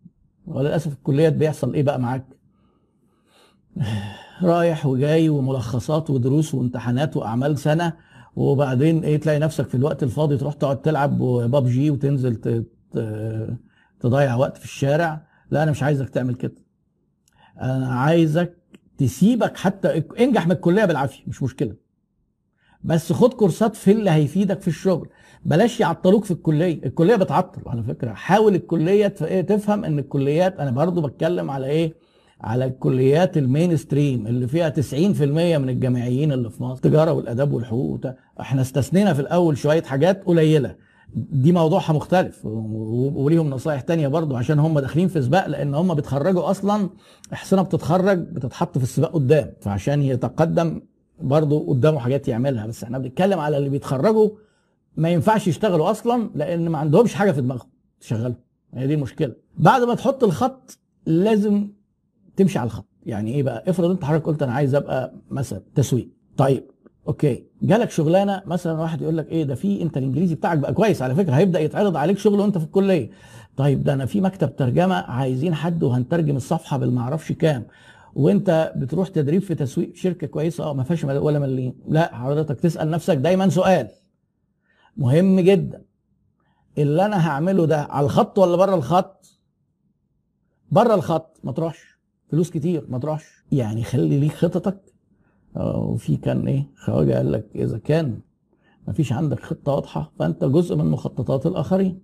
وللاسف 0.47 0.93
الكليات 0.93 1.33
بيحصل 1.33 1.73
إيه 1.73 1.83
بقى 1.83 1.99
معاك؟ 1.99 2.25
رايح 4.43 4.85
وجاي 4.85 5.29
وملخصات 5.29 6.09
ودروس 6.09 6.53
وامتحانات 6.53 7.17
وأعمال 7.17 7.57
سنة 7.57 7.93
وبعدين 8.35 9.03
إيه 9.03 9.17
تلاقي 9.17 9.39
نفسك 9.39 9.67
في 9.67 9.75
الوقت 9.75 10.03
الفاضي 10.03 10.37
تروح 10.37 10.53
تقعد 10.53 10.81
تلعب 10.81 11.17
ببجي 11.19 11.91
وتنزل 11.91 12.35
تضيع 13.99 14.35
وقت 14.35 14.57
في 14.57 14.65
الشارع. 14.65 15.27
لا 15.51 15.63
أنا 15.63 15.71
مش 15.71 15.83
عايزك 15.83 16.09
تعمل 16.09 16.35
كده. 16.35 16.55
أنا 17.61 17.87
عايزك 17.87 18.57
تسيبك 18.97 19.57
حتى 19.57 20.03
انجح 20.19 20.45
من 20.45 20.51
الكلية 20.51 20.85
بالعافية 20.85 21.23
مش 21.27 21.43
مشكلة. 21.43 21.86
بس 22.87 23.13
خد 23.13 23.33
كورسات 23.33 23.75
في 23.75 23.91
اللي 23.91 24.11
هيفيدك 24.11 24.61
في 24.61 24.67
الشغل. 24.67 25.09
بلاش 25.45 25.79
يعطلوك 25.79 26.25
في 26.25 26.31
الكلية. 26.31 26.85
الكلية 26.85 27.15
بتعطل 27.15 27.61
على 27.67 27.83
فكرة. 27.83 28.13
حاول 28.13 28.55
الكلية 28.55 29.07
تفهم 29.41 29.85
إن 29.85 29.99
الكليات 29.99 30.59
أنا 30.59 30.71
برضو 30.71 31.01
بتكلم 31.01 31.51
على 31.51 31.67
إيه؟ 31.67 31.93
على 32.41 32.65
الكليات 32.65 33.37
المين 33.37 33.77
ستريم 33.77 34.27
اللي 34.27 34.47
فيها 34.47 34.69
90% 34.69 35.57
من 35.57 35.69
الجامعيين 35.69 36.31
اللي 36.31 36.49
في 36.49 36.63
مصر. 36.63 36.75
التجارة 36.75 37.11
والأداب 37.11 37.53
والحقوق. 37.53 37.99
إحنا 38.41 38.61
استثنينا 38.61 39.13
في 39.13 39.19
الأول 39.19 39.57
شوية 39.57 39.83
حاجات 39.83 40.23
قليلة. 40.25 40.75
دي 41.15 41.51
موضوعها 41.51 41.93
مختلف. 41.93 42.45
وليهم 42.45 43.49
نصايح 43.49 43.81
تانية 43.81 44.07
برضو 44.07 44.35
عشان 44.35 44.59
هم 44.59 44.79
داخلين 44.79 45.07
في 45.07 45.21
سباق 45.21 45.47
لأن 45.47 45.75
هم 45.75 45.93
بيتخرجوا 45.93 46.49
أصلا 46.51 46.89
احسنه 47.33 47.61
بتتخرج 47.61 48.17
بتتحط 48.19 48.77
في 48.77 48.83
السباق 48.83 49.11
قدام. 49.11 49.53
فعشان 49.61 50.01
يتقدم 50.01 50.81
برضو 51.21 51.59
قدامه 51.59 51.99
حاجات 51.99 52.27
يعملها 52.27 52.67
بس 52.67 52.83
إحنا 52.83 52.97
بنتكلم 52.97 53.39
على 53.39 53.57
اللي 53.57 53.69
بيتخرجوا 53.69 54.29
ما 54.97 55.09
ينفعش 55.09 55.47
يشتغلوا 55.47 55.91
أصلا 55.91 56.29
لأن 56.35 56.69
ما 56.69 56.77
عندهمش 56.77 57.13
حاجة 57.15 57.31
في 57.31 57.41
دماغهم 57.41 57.69
تشغلهم. 57.99 58.35
هي 58.73 58.87
دي 58.87 58.93
المشكلة. 58.93 59.33
بعد 59.57 59.83
ما 59.83 59.95
تحط 59.95 60.23
الخط 60.23 60.79
لازم 61.05 61.67
تمشي 62.35 62.59
على 62.59 62.67
الخط. 62.67 62.85
يعني 63.05 63.33
إيه 63.33 63.43
بقى؟ 63.43 63.63
افرض 63.69 63.89
أنت 63.89 64.05
حضرتك 64.05 64.25
قلت 64.25 64.43
أنا 64.43 64.51
عايز 64.53 64.75
أبقى 64.75 65.13
مثلا 65.31 65.61
تسويق. 65.75 66.09
طيب 66.37 66.63
أوكي. 67.07 67.43
جالك 67.61 67.91
شغلانة 67.91 68.41
مثلا 68.45 68.81
واحد 68.81 69.01
يقول 69.01 69.17
لك 69.17 69.27
إيه 69.29 69.43
ده 69.43 69.55
في 69.55 69.81
أنت 69.81 69.97
الإنجليزي 69.97 70.35
بتاعك 70.35 70.57
بقى 70.57 70.73
كويس 70.73 71.01
على 71.01 71.15
فكرة 71.15 71.33
هيبدأ 71.33 71.59
يتعرض 71.59 71.97
عليك 71.97 72.17
شغل 72.17 72.39
وأنت 72.39 72.57
في 72.57 72.63
الكلية. 72.63 73.09
طيب 73.57 73.83
ده 73.83 73.93
أنا 73.93 74.05
في 74.05 74.21
مكتب 74.21 74.55
ترجمة 74.55 74.95
عايزين 74.95 75.53
حد 75.55 75.83
وهنترجم 75.83 76.35
الصفحة 76.35 76.77
بالمعرفش 76.77 77.31
كام. 77.31 77.65
وانت 78.17 78.73
بتروح 78.75 79.07
تدريب 79.07 79.41
في 79.41 79.55
تسويق 79.55 79.95
شركة 79.95 80.27
كويسة 80.27 80.63
آه 80.63 80.73
ما 80.73 80.83
فيهاش 80.83 81.03
ولا 81.03 81.39
مليم. 81.39 81.73
لا 81.87 82.15
حضرتك 82.15 82.59
تسأل 82.59 82.89
نفسك 82.89 83.17
دايما 83.17 83.49
سؤال. 83.49 83.89
مهم 84.97 85.39
جدا. 85.39 85.85
اللي 86.77 87.05
أنا 87.05 87.27
هعمله 87.27 87.65
ده 87.65 87.81
على 87.81 88.05
الخط 88.05 88.39
ولا 88.39 88.57
بره 88.57 88.75
الخط؟ 88.75 89.39
بره 90.71 90.95
الخط. 90.95 91.39
ما 91.43 91.51
تروحش. 91.51 91.99
فلوس 92.29 92.49
كتير. 92.49 92.85
ما 92.89 92.99
تروحش. 92.99 93.45
يعني 93.51 93.83
خلي 93.83 94.19
ليك 94.19 94.31
خططك 94.31 94.93
وفي 95.55 96.17
كان 96.17 96.47
إيه؟ 96.47 96.69
خواجه 96.75 97.13
قال 97.13 97.31
لك 97.31 97.49
إذا 97.55 97.77
كان 97.77 98.19
ما 98.87 98.93
فيش 98.93 99.13
عندك 99.13 99.39
خطة 99.39 99.71
واضحة 99.71 100.11
فأنت 100.19 100.43
جزء 100.43 100.75
من 100.75 100.85
مخططات 100.85 101.45
الآخرين. 101.45 102.01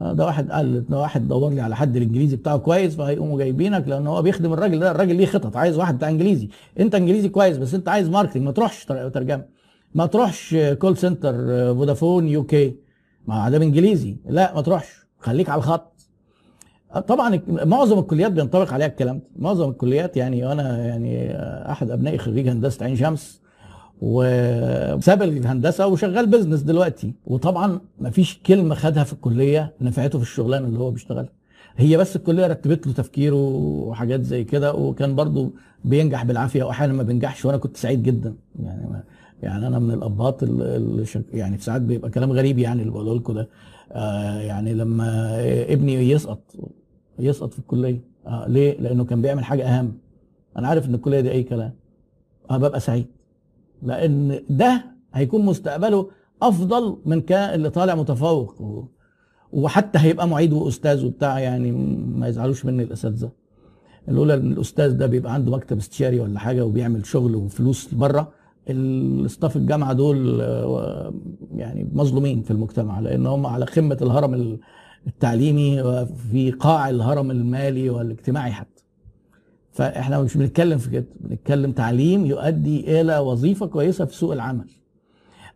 ده 0.00 0.24
واحد 0.26 0.50
قال 0.50 0.86
ده 0.86 0.98
واحد 0.98 1.28
دور 1.28 1.52
لي 1.52 1.60
على 1.60 1.76
حد 1.76 1.96
الإنجليزي 1.96 2.36
بتاعه 2.36 2.58
كويس 2.58 2.96
فهيقوموا 2.96 3.38
جايبينك 3.38 3.88
لأن 3.88 4.06
هو 4.06 4.22
بيخدم 4.22 4.52
الراجل 4.52 4.78
ده 4.80 4.90
الراجل 4.90 5.16
ليه 5.16 5.26
خطط 5.26 5.56
عايز 5.56 5.78
واحد 5.78 5.96
بتاع 5.96 6.08
إنجليزي. 6.08 6.48
أنت 6.80 6.94
إنجليزي 6.94 7.28
كويس 7.28 7.56
بس 7.58 7.74
أنت 7.74 7.88
عايز 7.88 8.08
marketing 8.08 8.42
ما 8.42 8.52
تروحش 8.52 8.84
ترجمة. 8.84 9.44
ما 9.94 10.06
تروحش 10.06 10.56
call 10.78 10.96
center 10.96 11.32
Vodafone 11.74 12.28
UK 12.28 12.76
ما 13.26 13.50
ده 13.50 13.56
انجليزي 13.56 14.16
لا 14.28 14.54
ما 14.54 14.60
تروحش. 14.60 15.06
خليك 15.18 15.48
على 15.48 15.58
الخط. 15.58 15.92
طبعا 17.08 17.40
معظم 17.48 17.98
الكليات 17.98 18.32
بينطبق 18.32 18.72
عليها 18.72 18.86
الكلام 18.86 19.18
ده. 19.18 19.24
معظم 19.36 19.70
الكليات 19.70 20.16
يعني 20.16 20.52
أنا 20.52 20.86
يعني 20.86 21.32
أحد 21.70 21.90
ابنائي 21.90 22.18
خريج 22.18 22.48
هندسة 22.48 22.84
عين 22.84 22.96
شمس. 22.96 23.40
وساب 24.00 25.22
الهندسة 25.22 25.86
وشغال 25.86 26.26
بزنس 26.26 26.60
دلوقتي. 26.60 27.12
وطبعا 27.26 27.80
ما 28.00 28.10
فيش 28.10 28.38
كلمة 28.46 28.74
خدها 28.74 29.04
في 29.04 29.12
الكلية 29.12 29.72
نفعته 29.80 30.18
في 30.18 30.24
الشغلانة 30.24 30.66
اللي 30.66 30.78
هو 30.78 30.90
بيشتغلها. 30.90 31.28
هي 31.76 31.96
بس 31.96 32.16
الكلية 32.16 32.46
رتبت 32.46 32.86
له 32.86 32.92
تفكيره 32.92 33.36
وحاجات 33.36 34.22
زي 34.22 34.44
كده 34.44 34.74
وكان 34.74 35.14
برضو 35.14 35.52
بينجح 35.84 36.24
بالعافية 36.24 36.64
واحيانا 36.64 36.92
ما 36.92 37.02
بينجحش 37.02 37.44
وأنا 37.44 37.58
كنت 37.58 37.76
سعيد 37.76 38.02
جدا. 38.02 38.34
يعني 38.62 39.02
يعني 39.42 39.66
أنا 39.66 39.78
من 39.78 39.90
الأبهات 39.90 40.42
اللي. 40.42 41.04
يعني 41.32 41.58
في 41.58 41.64
ساعات 41.64 41.82
بيبقى 41.82 42.10
كلام 42.10 42.32
غريب 42.32 42.58
يعني 42.58 42.80
اللي 42.80 42.92
بقوله 42.92 43.14
لكم 43.14 43.32
ده. 43.32 43.48
آه 43.92 44.40
يعني 44.40 44.74
لما 44.74 45.36
ابني 45.72 46.10
يسقط 46.10 46.40
يسقط 47.18 47.52
في 47.52 47.58
الكلية. 47.58 48.00
آه 48.26 48.48
ليه؟ 48.48 48.80
لأنه 48.80 49.04
كان 49.04 49.22
بيعمل 49.22 49.44
حاجة 49.44 49.78
أهم. 49.78 49.92
أنا 50.56 50.68
عارف 50.68 50.86
إن 50.88 50.94
الكلية 50.94 51.20
دي 51.20 51.30
أي 51.30 51.42
كلام. 51.42 51.72
أنا 52.50 52.56
آه 52.64 52.68
ببقى 52.68 52.80
سعيد. 52.80 53.06
لأن 53.82 54.40
ده 54.50 54.84
هيكون 55.14 55.44
مستقبله 55.44 56.10
أفضل 56.42 56.96
من 57.06 57.20
كان 57.20 57.54
اللي 57.54 57.70
طالع 57.70 57.94
متفوق. 57.94 58.54
وحتى 59.52 59.98
هيبقى 59.98 60.28
معيد 60.28 60.52
وأستاذ 60.52 61.04
وبتاع 61.06 61.38
يعني 61.40 61.72
ما 62.16 62.28
يزعلوش 62.28 62.64
مني 62.64 62.82
الاساتذه 62.82 63.30
الاولى 64.08 64.34
إن 64.34 64.52
الأستاذ 64.52 64.92
ده 64.96 65.06
بيبقى 65.06 65.34
عنده 65.34 65.52
مكتب 65.52 65.76
استشاري 65.76 66.20
ولا 66.20 66.38
حاجة 66.38 66.64
وبيعمل 66.64 67.06
شغل 67.06 67.34
وفلوس 67.34 67.94
بره 67.94 68.32
الاستاف 68.70 69.56
الجامعة 69.56 69.92
دول 69.92 70.40
يعني 71.54 71.90
مظلومين 71.92 72.42
في 72.42 72.50
المجتمع 72.50 73.00
لأن 73.00 73.26
هم 73.26 73.46
على 73.46 73.64
قمه 73.64 73.98
الهرم 74.02 74.58
التعليمي 75.06 75.82
وفي 75.82 76.50
قاع 76.50 76.90
الهرم 76.90 77.30
المالي 77.30 77.90
والاجتماعي 77.90 78.52
حتى 78.52 78.69
فاحنا 79.72 80.20
مش 80.20 80.36
بنتكلم 80.36 80.78
في 80.78 80.90
كده 80.90 81.04
بنتكلم 81.20 81.72
تعليم 81.72 82.26
يؤدي 82.26 83.00
إلى 83.00 83.18
وظيفة 83.18 83.66
كويسة 83.66 84.04
في 84.04 84.14
سوق 84.16 84.32
العمل. 84.32 84.64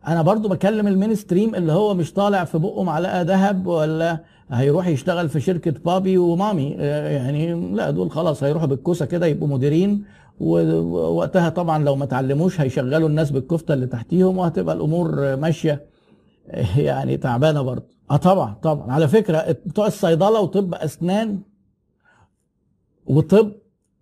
أنا 0.07 0.23
برضو 0.23 0.49
بكلم 0.49 0.87
المينستريم 0.89 1.55
اللي 1.55 1.73
هو 1.73 1.95
مش 1.95 2.13
طالع 2.13 2.45
في 2.45 2.59
بقه 2.59 2.83
معلقة 2.83 3.23
ذهب 3.23 3.67
ولا 3.67 4.19
هيروح 4.51 4.87
يشتغل 4.87 5.29
في 5.29 5.41
شركة 5.41 5.75
بابي 5.85 6.19
ومامي. 6.19 6.71
يعني 6.71 7.55
لا 7.75 7.91
دول 7.91 8.11
خلاص 8.11 8.43
هيروحوا 8.45 8.67
بالكوسة 8.67 9.07
كده 9.07 9.27
يبقوا 9.27 9.49
مديرين 9.49 10.05
ووقتها 10.41 11.49
طبعا 11.49 11.85
لو 11.85 11.97
ما 11.97 12.07
تعلموش 12.07 12.61
هيشغلوا 12.61 13.09
الناس 13.09 13.31
بالكفتة 13.31 13.75
اللي 13.75 13.87
تحتيهم 13.87 14.39
وهتبقى 14.39 14.75
الأمور 14.75 15.37
ماشية 15.37 15.87
يعني 16.77 17.17
تعبانة 17.17 17.63
برضه 17.63 17.85
آه 18.11 18.17
طبعا 18.17 18.55
طبعا. 18.63 18.93
على 18.93 19.09
فكرة 19.09 19.57
بتوع 19.67 19.87
الصيدلة 19.87 20.41
وطب 20.41 20.75
أسنان 20.75 21.41
وطب 23.07 23.53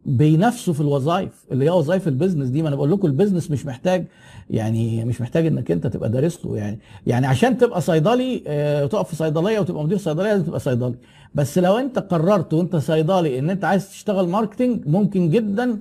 بينافسوا 0.06 0.74
في 0.74 0.80
الوظائف 0.80 1.44
اللي 1.52 1.64
هي 1.64 1.70
وظائف 1.70 2.08
ال 2.08 2.13
business 2.13 2.48
دي. 2.48 2.62
ما 2.62 2.68
أنا 2.68 2.76
بقول 2.76 2.92
لكم 2.92 3.06
ال 3.06 3.11
business 3.11 3.50
مش 3.50 3.66
محتاج 3.66 4.06
يعني 4.50 5.04
مش 5.04 5.20
محتاج 5.20 5.46
إنك 5.46 5.70
أنت 5.70 5.86
تبقى 5.86 6.08
دارس 6.10 6.46
له 6.46 6.56
يعني. 6.56 6.78
يعني 7.06 7.26
عشان 7.26 7.58
تبقى 7.58 7.80
صيدلي 7.80 8.42
آه 8.46 8.86
تقف 8.86 9.08
في 9.08 9.16
صيدلية 9.16 9.60
وتبقى 9.60 9.84
مدير 9.84 9.98
صيدلية 9.98 10.32
لازم 10.32 10.44
تبقى 10.44 10.60
صيدلي. 10.60 10.94
بس 11.34 11.58
لو 11.58 11.78
أنت 11.78 11.98
قررت 11.98 12.54
وأنت 12.54 12.76
صيدلي 12.76 13.38
إن 13.38 13.50
أنت 13.50 13.64
عايز 13.64 13.90
تشتغل 13.90 14.28
marketing 14.28 14.86
ممكن 14.86 15.30
جدا 15.30 15.78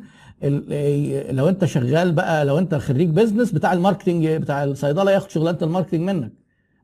لو 1.31 1.49
أنت 1.49 1.65
شغال 1.65 2.11
بقى 2.11 2.45
لو 2.45 2.57
أنت 2.57 2.75
خريج 2.75 3.09
business 3.09 3.51
بتاع 3.51 3.73
ال 3.73 3.78
marketing 3.78 4.27
بتاع 4.27 4.63
الصيدله 4.63 5.11
ياخد 5.11 5.29
شغلانة 5.29 5.57
ال 5.61 5.65
marketing 5.65 6.01
منك. 6.01 6.31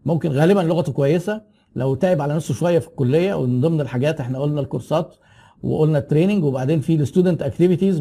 ممكن 0.06 0.32
غالبا 0.32 0.60
لغته 0.60 0.92
كويسة. 0.92 1.42
لو 1.76 1.96
تعب 1.96 2.22
على 2.22 2.36
نفسه 2.36 2.54
شوية 2.54 2.80
في 2.80 2.88
الكلية 2.88 3.34
ومن 3.34 3.62
ضمن 3.62 3.82
الحاجات 3.82 4.20
إحنا 4.20 4.40
قلنا 4.40 4.62
الكورسات 4.62 5.16
وقلنا 5.64 5.98
ال 5.98 6.03
training 6.03 6.44
وبعدين 6.44 6.80
في 6.80 6.96
ال 6.96 7.02
student 7.02 7.42
activities 7.42 8.00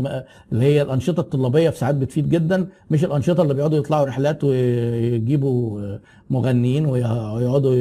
اللي 0.53 0.65
هي 0.65 0.83
الأنشطة 0.83 1.21
الطلابية 1.21 1.71
في 1.71 1.79
ساعات 1.79 1.95
بتفيد 1.95 2.29
جدا 2.29 2.69
مش 2.91 3.05
الأنشطة 3.05 3.43
اللي 3.43 3.55
بيقعدوا 3.55 3.79
يطلعوا 3.79 4.07
رحلات 4.07 4.45
ويجيبوا 4.45 5.81
مغنيين 6.31 6.87
ويقعدوا 6.87 7.75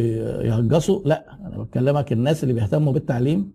يهجصوا 0.43 0.99
لا 1.05 1.25
أنا 1.45 1.57
بكلمك 1.57 2.11
الناس 2.13 2.43
اللي 2.43 2.53
بيهتموا 2.53 2.93
بالتعليم. 2.93 3.51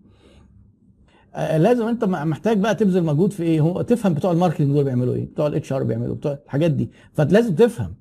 لازم 1.36 1.88
أنت 1.88 2.04
محتاج 2.04 2.58
بقى 2.58 2.74
تبذل 2.74 3.04
مجهود 3.04 3.32
في 3.32 3.42
إيه؟ 3.42 3.60
هو 3.60 3.82
تفهم 3.82 4.14
بتوع 4.14 4.32
ال 4.32 4.36
marketing 4.36 4.72
دول 4.72 4.84
بيعملوا 4.84 5.14
إيه 5.14 5.24
بتوع 5.26 5.46
ال 5.46 5.72
HR 5.72 5.82
بيعملوا 5.82 6.14
بتوع 6.14 6.38
الحاجات 6.46 6.70
دي. 6.70 6.90
فلازم 7.12 7.54
تفهم. 7.54 7.94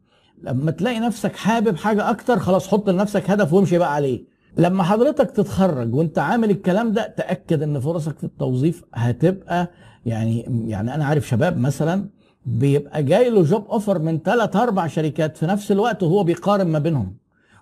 لما 0.44 0.72
تلاقي 0.72 1.00
نفسك 1.00 1.36
حابب 1.36 1.76
حاجة 1.78 2.10
أكتر 2.10 2.40
خلاص 2.40 2.68
حط 2.68 2.90
لنفسك 2.90 3.30
هدف 3.30 3.54
وامشي 3.54 3.78
بقى 3.78 3.94
عليه. 3.96 4.39
لما 4.58 4.84
حضرتك 4.84 5.32
تتخرج 5.32 5.94
وانت 5.96 6.20
عامل 6.20 6.50
الكلام 6.50 6.92
ده 6.94 7.14
تأكد 7.18 7.64
إن 7.64 7.80
فرصك 7.80 8.18
في 8.18 8.24
التوظيف 8.24 8.84
هتبقى 8.94 9.72
يعني 10.06 10.66
يعني 10.68 10.96
أنا 10.96 11.06
عارف 11.06 11.28
شباب 11.28 11.58
مثلا 11.58 12.06
بيبقى 12.46 13.04
جاي 13.04 13.30
له 13.30 13.44
job 13.44 13.68
offer 13.68 14.00
من 14.00 14.20
ثلاث 14.20 14.56
أربع 14.56 14.88
شركات 14.88 15.38
في 15.38 15.46
نفس 15.46 15.72
الوقت 15.72 16.04
وهو 16.04 16.24
بيقارن 16.24 16.68
ما 16.68 16.80
بينهم. 16.80 17.16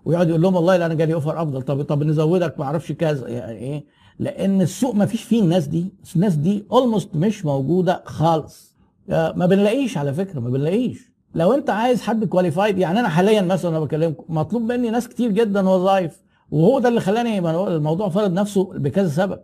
ويقعد 0.05 0.29
يقول 0.29 0.41
لهم 0.41 0.55
والله 0.55 0.77
لا 0.77 0.85
أنا 0.85 0.93
جالي 0.93 1.13
offer 1.13 1.41
أفضل. 1.41 1.61
طب 1.61 1.81
طب 1.83 2.03
نزودك 2.03 2.59
ما 2.59 2.65
أعرفش 2.65 2.91
كذا. 2.91 3.27
يعني 3.27 3.57
إيه؟ 3.57 3.85
لأن 4.19 4.61
السوق 4.61 4.95
ما 4.95 5.05
فيش 5.05 5.23
فيه 5.23 5.41
الناس 5.41 5.67
دي. 5.67 5.93
الناس 6.15 6.35
دي 6.35 6.65
almost 6.71 7.15
مش 7.15 7.45
موجودة 7.45 8.01
خالص. 8.05 8.75
ما 9.09 9.45
بنلاقيش 9.45 9.97
على 9.97 10.13
فكرة 10.13 10.39
ما 10.39 10.49
بنلاقيش. 10.49 11.11
لو 11.35 11.53
أنت 11.53 11.69
عايز 11.69 12.01
حد 12.01 12.25
كواليفايد 12.25 12.77
يعني 12.77 12.99
أنا 12.99 13.09
حاليا 13.09 13.41
مثلا 13.41 13.71
أنا 13.71 13.79
بكلمكم 13.79 14.35
مطلوب 14.35 14.61
مني 14.61 14.89
ناس 14.89 15.07
كتير 15.07 15.31
جدا 15.31 15.69
وظائف 15.69 16.21
وهو 16.51 16.79
ده 16.79 16.89
اللي 16.89 16.99
خلاني 17.01 17.39
الموضوع 17.49 18.09
فرض 18.09 18.33
نفسه 18.33 18.63
بكذا 18.63 19.09
سبب. 19.09 19.39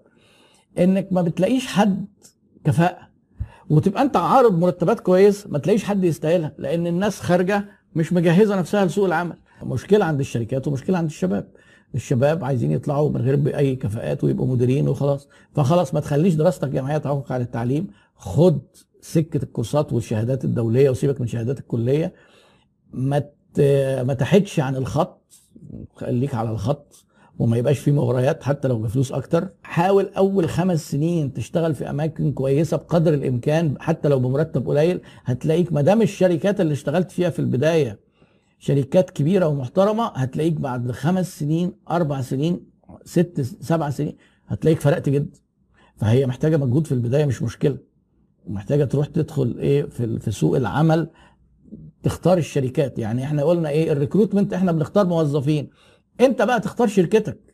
إنك 0.78 1.08
ما 1.12 1.22
بتلاقيش 1.22 1.68
حد 1.68 2.06
كفاءة. 2.66 3.08
وتبقى 3.70 4.02
أنت 4.02 4.18
عارض 4.18 4.60
مرتبات 4.60 5.00
كويس 5.00 5.48
ما 5.48 5.60
تلاقيش 5.60 5.84
حد 5.84 6.04
يستاهلها 6.04 6.54
لأن 6.58 6.88
الناس 6.88 7.20
خارجة 7.20 7.66
مش 7.96 8.14
مجهزة 8.14 8.56
نفسها 8.56 8.86
لسوق 8.86 9.06
العمل. 9.06 9.36
مشكلة 9.64 10.06
عند 10.06 10.20
الشركات 10.20 10.68
ومشكلة 10.68 10.98
عند 10.98 11.10
الشباب. 11.10 11.48
الشباب 11.96 12.44
عايزين 12.44 12.72
يطلعوا 12.72 13.10
من 13.10 13.22
غير 13.22 13.58
اي 13.58 13.76
كفاءات 13.76 14.24
ويبقوا 14.24 14.48
مديرين 14.48 14.88
وخلاص. 14.88 15.28
فخلاص 15.56 15.94
ما 15.94 16.00
تخليش 16.00 16.34
دراستك 16.34 16.68
جمعيه 16.68 16.98
تعوق 16.98 17.32
على 17.32 17.44
التعليم. 17.44 17.88
خد 18.16 18.60
سكة 19.02 19.44
الكورسات 19.44 19.94
والشهادات 19.94 20.46
الدولية 20.46 20.90
وسيبك 20.90 21.22
من 21.22 21.28
شهادات 21.28 21.60
الكلية. 21.60 22.14
ما 22.94 23.24
ما 24.04 24.14
تحدش 24.14 24.60
عن 24.60 24.76
الخط. 24.76 25.24
خليك 25.96 26.36
على 26.36 26.50
الخط 26.52 27.06
وما 27.40 27.58
يبقاش 27.58 27.80
فيه 27.80 27.92
مغريات 27.92 28.44
حتى 28.44 28.68
لو 28.68 28.80
بفلوس 28.80 29.12
أكتر. 29.12 29.50
حاول 29.64 30.10
أول 30.18 30.50
خمس 30.50 30.92
سنين 30.92 31.34
تشتغل 31.34 31.76
في 31.76 31.90
أماكن 31.90 32.32
كويسة 32.32 32.78
بقدر 32.78 33.14
الإمكان 33.14 33.76
حتى 33.80 34.10
لو 34.10 34.20
بمرتب 34.20 34.68
قليل. 34.68 35.02
هتلاقيك 35.26 35.74
ما 35.74 35.82
دام 35.82 36.02
الشركات 36.02 36.62
اللي 36.62 36.74
اشتغلت 36.74 37.12
فيها 37.12 37.30
في 37.30 37.40
البداية 37.40 38.00
شركات 38.60 39.10
كبيرة 39.10 39.48
ومحترمة 39.48 40.06
هتلاقيك 40.06 40.54
بعد 40.54 40.92
خمس 40.92 41.40
سنين 41.40 41.74
أربع 41.92 42.22
سنين 42.22 42.66
ست 43.06 43.42
سبع 43.42 43.90
سنين 43.90 44.16
هتلاقيك 44.48 44.82
فرقت 44.82 45.10
جدا. 45.10 45.40
فهي 45.96 46.26
محتاجة 46.26 46.58
مجهود 46.58 46.88
في 46.88 46.92
البداية 46.92 47.26
مش 47.26 47.42
مشكلة. 47.42 47.78
محتاجة 48.48 48.86
تروح 48.86 49.08
تدخل 49.08 49.56
إيه 49.60 49.84
في 49.86 50.20
في 50.20 50.32
سوق 50.32 50.56
العمل 50.56 51.10
تختار 52.04 52.38
الشركات. 52.38 53.00
يعني 53.00 53.24
إحنا 53.24 53.44
قلنا 53.44 53.70
إيه 53.70 53.92
الريكروتمنت 53.92 54.54
إحنا 54.54 54.72
بنختار 54.72 55.06
موظفين. 55.08 55.70
انت 56.22 56.42
بقى 56.42 56.60
تختار 56.60 56.88
شركتك. 56.88 57.54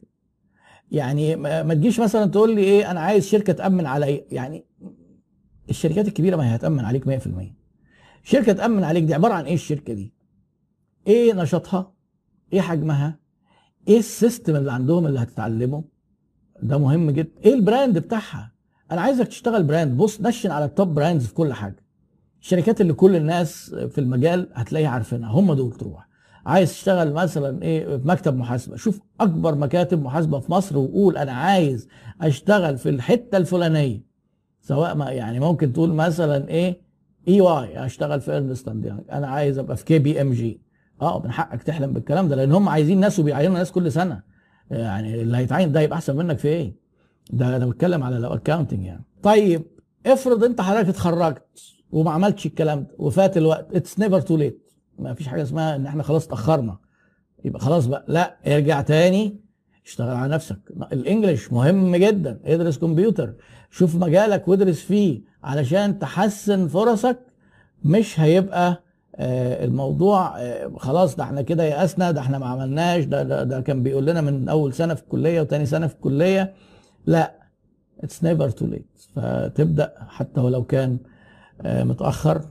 يعني 0.92 1.36
ما 1.36 1.74
تجيش 1.74 2.00
مثلا 2.00 2.26
تقول 2.26 2.56
لي 2.56 2.62
إيه 2.64 2.92
أنا 2.92 3.00
عايز 3.00 3.28
شركة 3.28 3.54
تأمن 3.54 3.86
عليا 3.86 4.26
يعني 4.32 4.66
الشركات 5.70 6.08
الكبيرة 6.08 6.36
ما 6.36 6.52
هي 6.52 6.56
هتأمن 6.56 6.86
عليك 6.86 7.06
100% 7.08 7.30
شركة 8.24 8.54
تأمن 8.54 8.84
عليك 8.84 9.04
دي 9.04 9.14
عبارة 9.14 9.34
عن 9.34 9.46
إيه 9.46 9.54
الشركة 9.54 9.94
دي؟ 9.94 10.14
إيه 11.08 11.34
نشاطها؟ 11.34 11.94
إيه 12.54 12.62
حجمها؟ 12.62 13.20
إيه 13.88 14.00
ال 14.00 14.08
system 14.08 14.56
اللي 14.56 14.72
عندهم 14.72 15.06
اللي 15.08 15.20
هتتعلمه؟ 15.20 15.84
ده 16.64 16.78
مهم 16.78 17.12
جدا. 17.12 17.32
إيه 17.46 17.54
ال 17.54 17.61
brand 17.61 17.98
بتاعها؟ 17.98 18.52
أنا 18.92 19.02
عايزك 19.02 19.28
تشتغل 19.28 19.64
brand. 19.64 19.98
بص 19.98 20.22
نشن 20.22 20.52
على 20.52 20.66
ال 20.66 20.73
top 20.73 20.94
brands 20.94 21.26
في 21.28 21.34
كل 21.34 21.54
حاجة. 21.54 21.84
الشركات 22.42 22.82
اللي 22.82 22.94
كل 22.94 23.16
الناس 23.16 23.76
في 23.90 23.98
المجال 23.98 24.50
هتلاقيها 24.54 24.90
عارفينها 24.90 25.32
هم 25.32 25.54
دول 25.54 25.72
تروح. 25.72 26.10
عايز 26.46 26.72
تشتغل 26.72 27.14
مثلا 27.14 27.62
إيه 27.64 27.98
في 27.98 28.08
مكتب 28.08 28.38
محاسبة. 28.38 28.76
شوف 28.76 29.02
أكبر 29.22 29.56
مكاتب 29.56 30.04
محاسبة 30.04 30.40
في 30.40 30.52
مصر 30.52 30.78
وقول 30.78 31.18
أنا 31.18 31.32
عايز 31.32 31.88
أشتغل 32.22 32.78
في 32.78 32.90
الحتة 32.90 33.38
الفلانية. 33.38 34.04
سواء 34.62 34.96
ما 34.96 35.12
يعني 35.12 35.40
ممكن 35.40 35.74
تقول 35.74 35.94
مثلا 35.94 36.48
إيه 36.48 36.82
EY 37.28 37.86
أشتغل 37.86 38.22
في 38.22 38.38
Ernst 38.38 38.68
أنا 39.12 39.28
عايز 39.28 39.58
أبقى 39.60 39.78
في 39.78 39.86
KPMG. 39.86 40.62
آه 41.02 41.22
من 41.24 41.32
حقك 41.32 41.64
تحلم 41.64 41.94
بالكلام 41.94 42.28
ده 42.28 42.36
لأن 42.36 42.52
هم 42.52 42.70
عايزين 42.70 43.00
ناس 43.00 43.20
وبيعينوا 43.20 43.58
ناس 43.58 43.72
كل 43.72 43.92
سنة. 43.92 44.22
يعني 44.72 45.22
اللي 45.22 45.38
هيتعين 45.38 45.72
ده 45.72 45.80
يبقى 45.82 45.96
أحسن 45.96 46.16
منك 46.16 46.38
في 46.38 46.48
إيه؟ 46.48 46.76
ده 47.32 47.56
أنا 47.56 47.66
بتكلم 47.66 48.04
على 48.04 48.18
لو 48.18 48.34
accounting 48.34 48.86
يعني. 48.86 49.06
طيب 49.24 49.66
افرض 50.06 50.44
أنت 50.44 50.62
حضرتك 50.62 50.90
اتخرجت. 50.90 51.79
وما 51.92 52.12
عملتش 52.12 52.46
الكلام 52.46 52.80
ده. 52.84 52.96
وفات 52.98 53.38
الوقت. 53.38 53.76
it's 53.76 54.00
never 54.00 54.22
too 54.22 54.38
late 54.38 54.72
ما 55.00 55.14
فيش 55.14 55.28
حاجة 55.28 55.42
اسمها 55.42 55.76
إن 55.76 55.86
إحنا 55.86 56.04
خلاص 56.04 56.26
اتأخرنا. 56.26 56.78
يبقى 57.46 57.60
خلاص 57.60 57.86
بقى. 57.86 58.06
لا 58.08 58.38
ارجع 58.48 58.82
تاني. 58.82 59.40
اشتغل 59.86 60.16
على 60.16 60.34
نفسك. 60.34 60.60
ال 60.94 61.01
English 61.01 61.54
مهم 61.54 61.96
جدا. 61.96 62.40
ادرس 62.46 62.78
كمبيوتر. 62.78 63.34
شوف 63.72 63.96
مجالك 63.96 64.48
وادرس 64.48 64.80
فيه 64.82 65.22
علشان 65.44 66.00
تحسن 66.00 66.68
فرصك. 66.68 67.20
مش 67.84 68.20
هيبقى 68.20 68.84
آه 69.16 69.66
الموضوع 69.66 70.40
آه 70.40 70.72
خلاص 70.78 71.16
ده 71.16 71.24
إحنا 71.24 71.42
كده 71.42 71.64
يأسنا 71.64 72.12
ده 72.12 72.22
إحنا 72.22 72.38
ما 72.40 72.46
عملناش 72.46 73.04
ده, 73.06 73.24
ده 73.24 73.44
ده 73.44 73.62
كان 73.62 73.84
بيقول 73.84 74.06
لنا 74.06 74.22
من 74.22 74.50
أول 74.50 74.74
سنة 74.74 74.94
في 74.94 75.02
الكلية 75.04 75.42
وتاني 75.42 75.66
سنة 75.66 75.88
في 75.88 75.94
الكلية. 75.96 76.54
لا. 77.06 77.40
it's 78.04 78.24
never 78.24 78.50
too 78.50 78.66
late 78.66 78.88
فتبدأ 79.16 79.94
حتى 80.08 80.42
ولو 80.42 80.64
كان 80.64 80.98
آه 81.62 81.84
متأخر. 81.84 82.42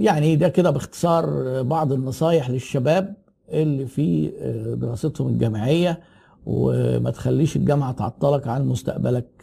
يعني 0.00 0.36
ده 0.36 0.48
كده 0.48 0.70
باختصار 0.70 1.62
بعض 1.62 1.92
النصايح 1.92 2.50
للشباب 2.50 3.14
اللي 3.48 3.86
في 3.86 4.28
دراستهم 4.80 5.28
الجامعية 5.28 6.00
وما 6.46 7.10
تخليش 7.10 7.56
الجامعة 7.56 7.92
تعطلك 7.92 8.48
عن 8.48 8.68
مستقبلك. 8.68 9.37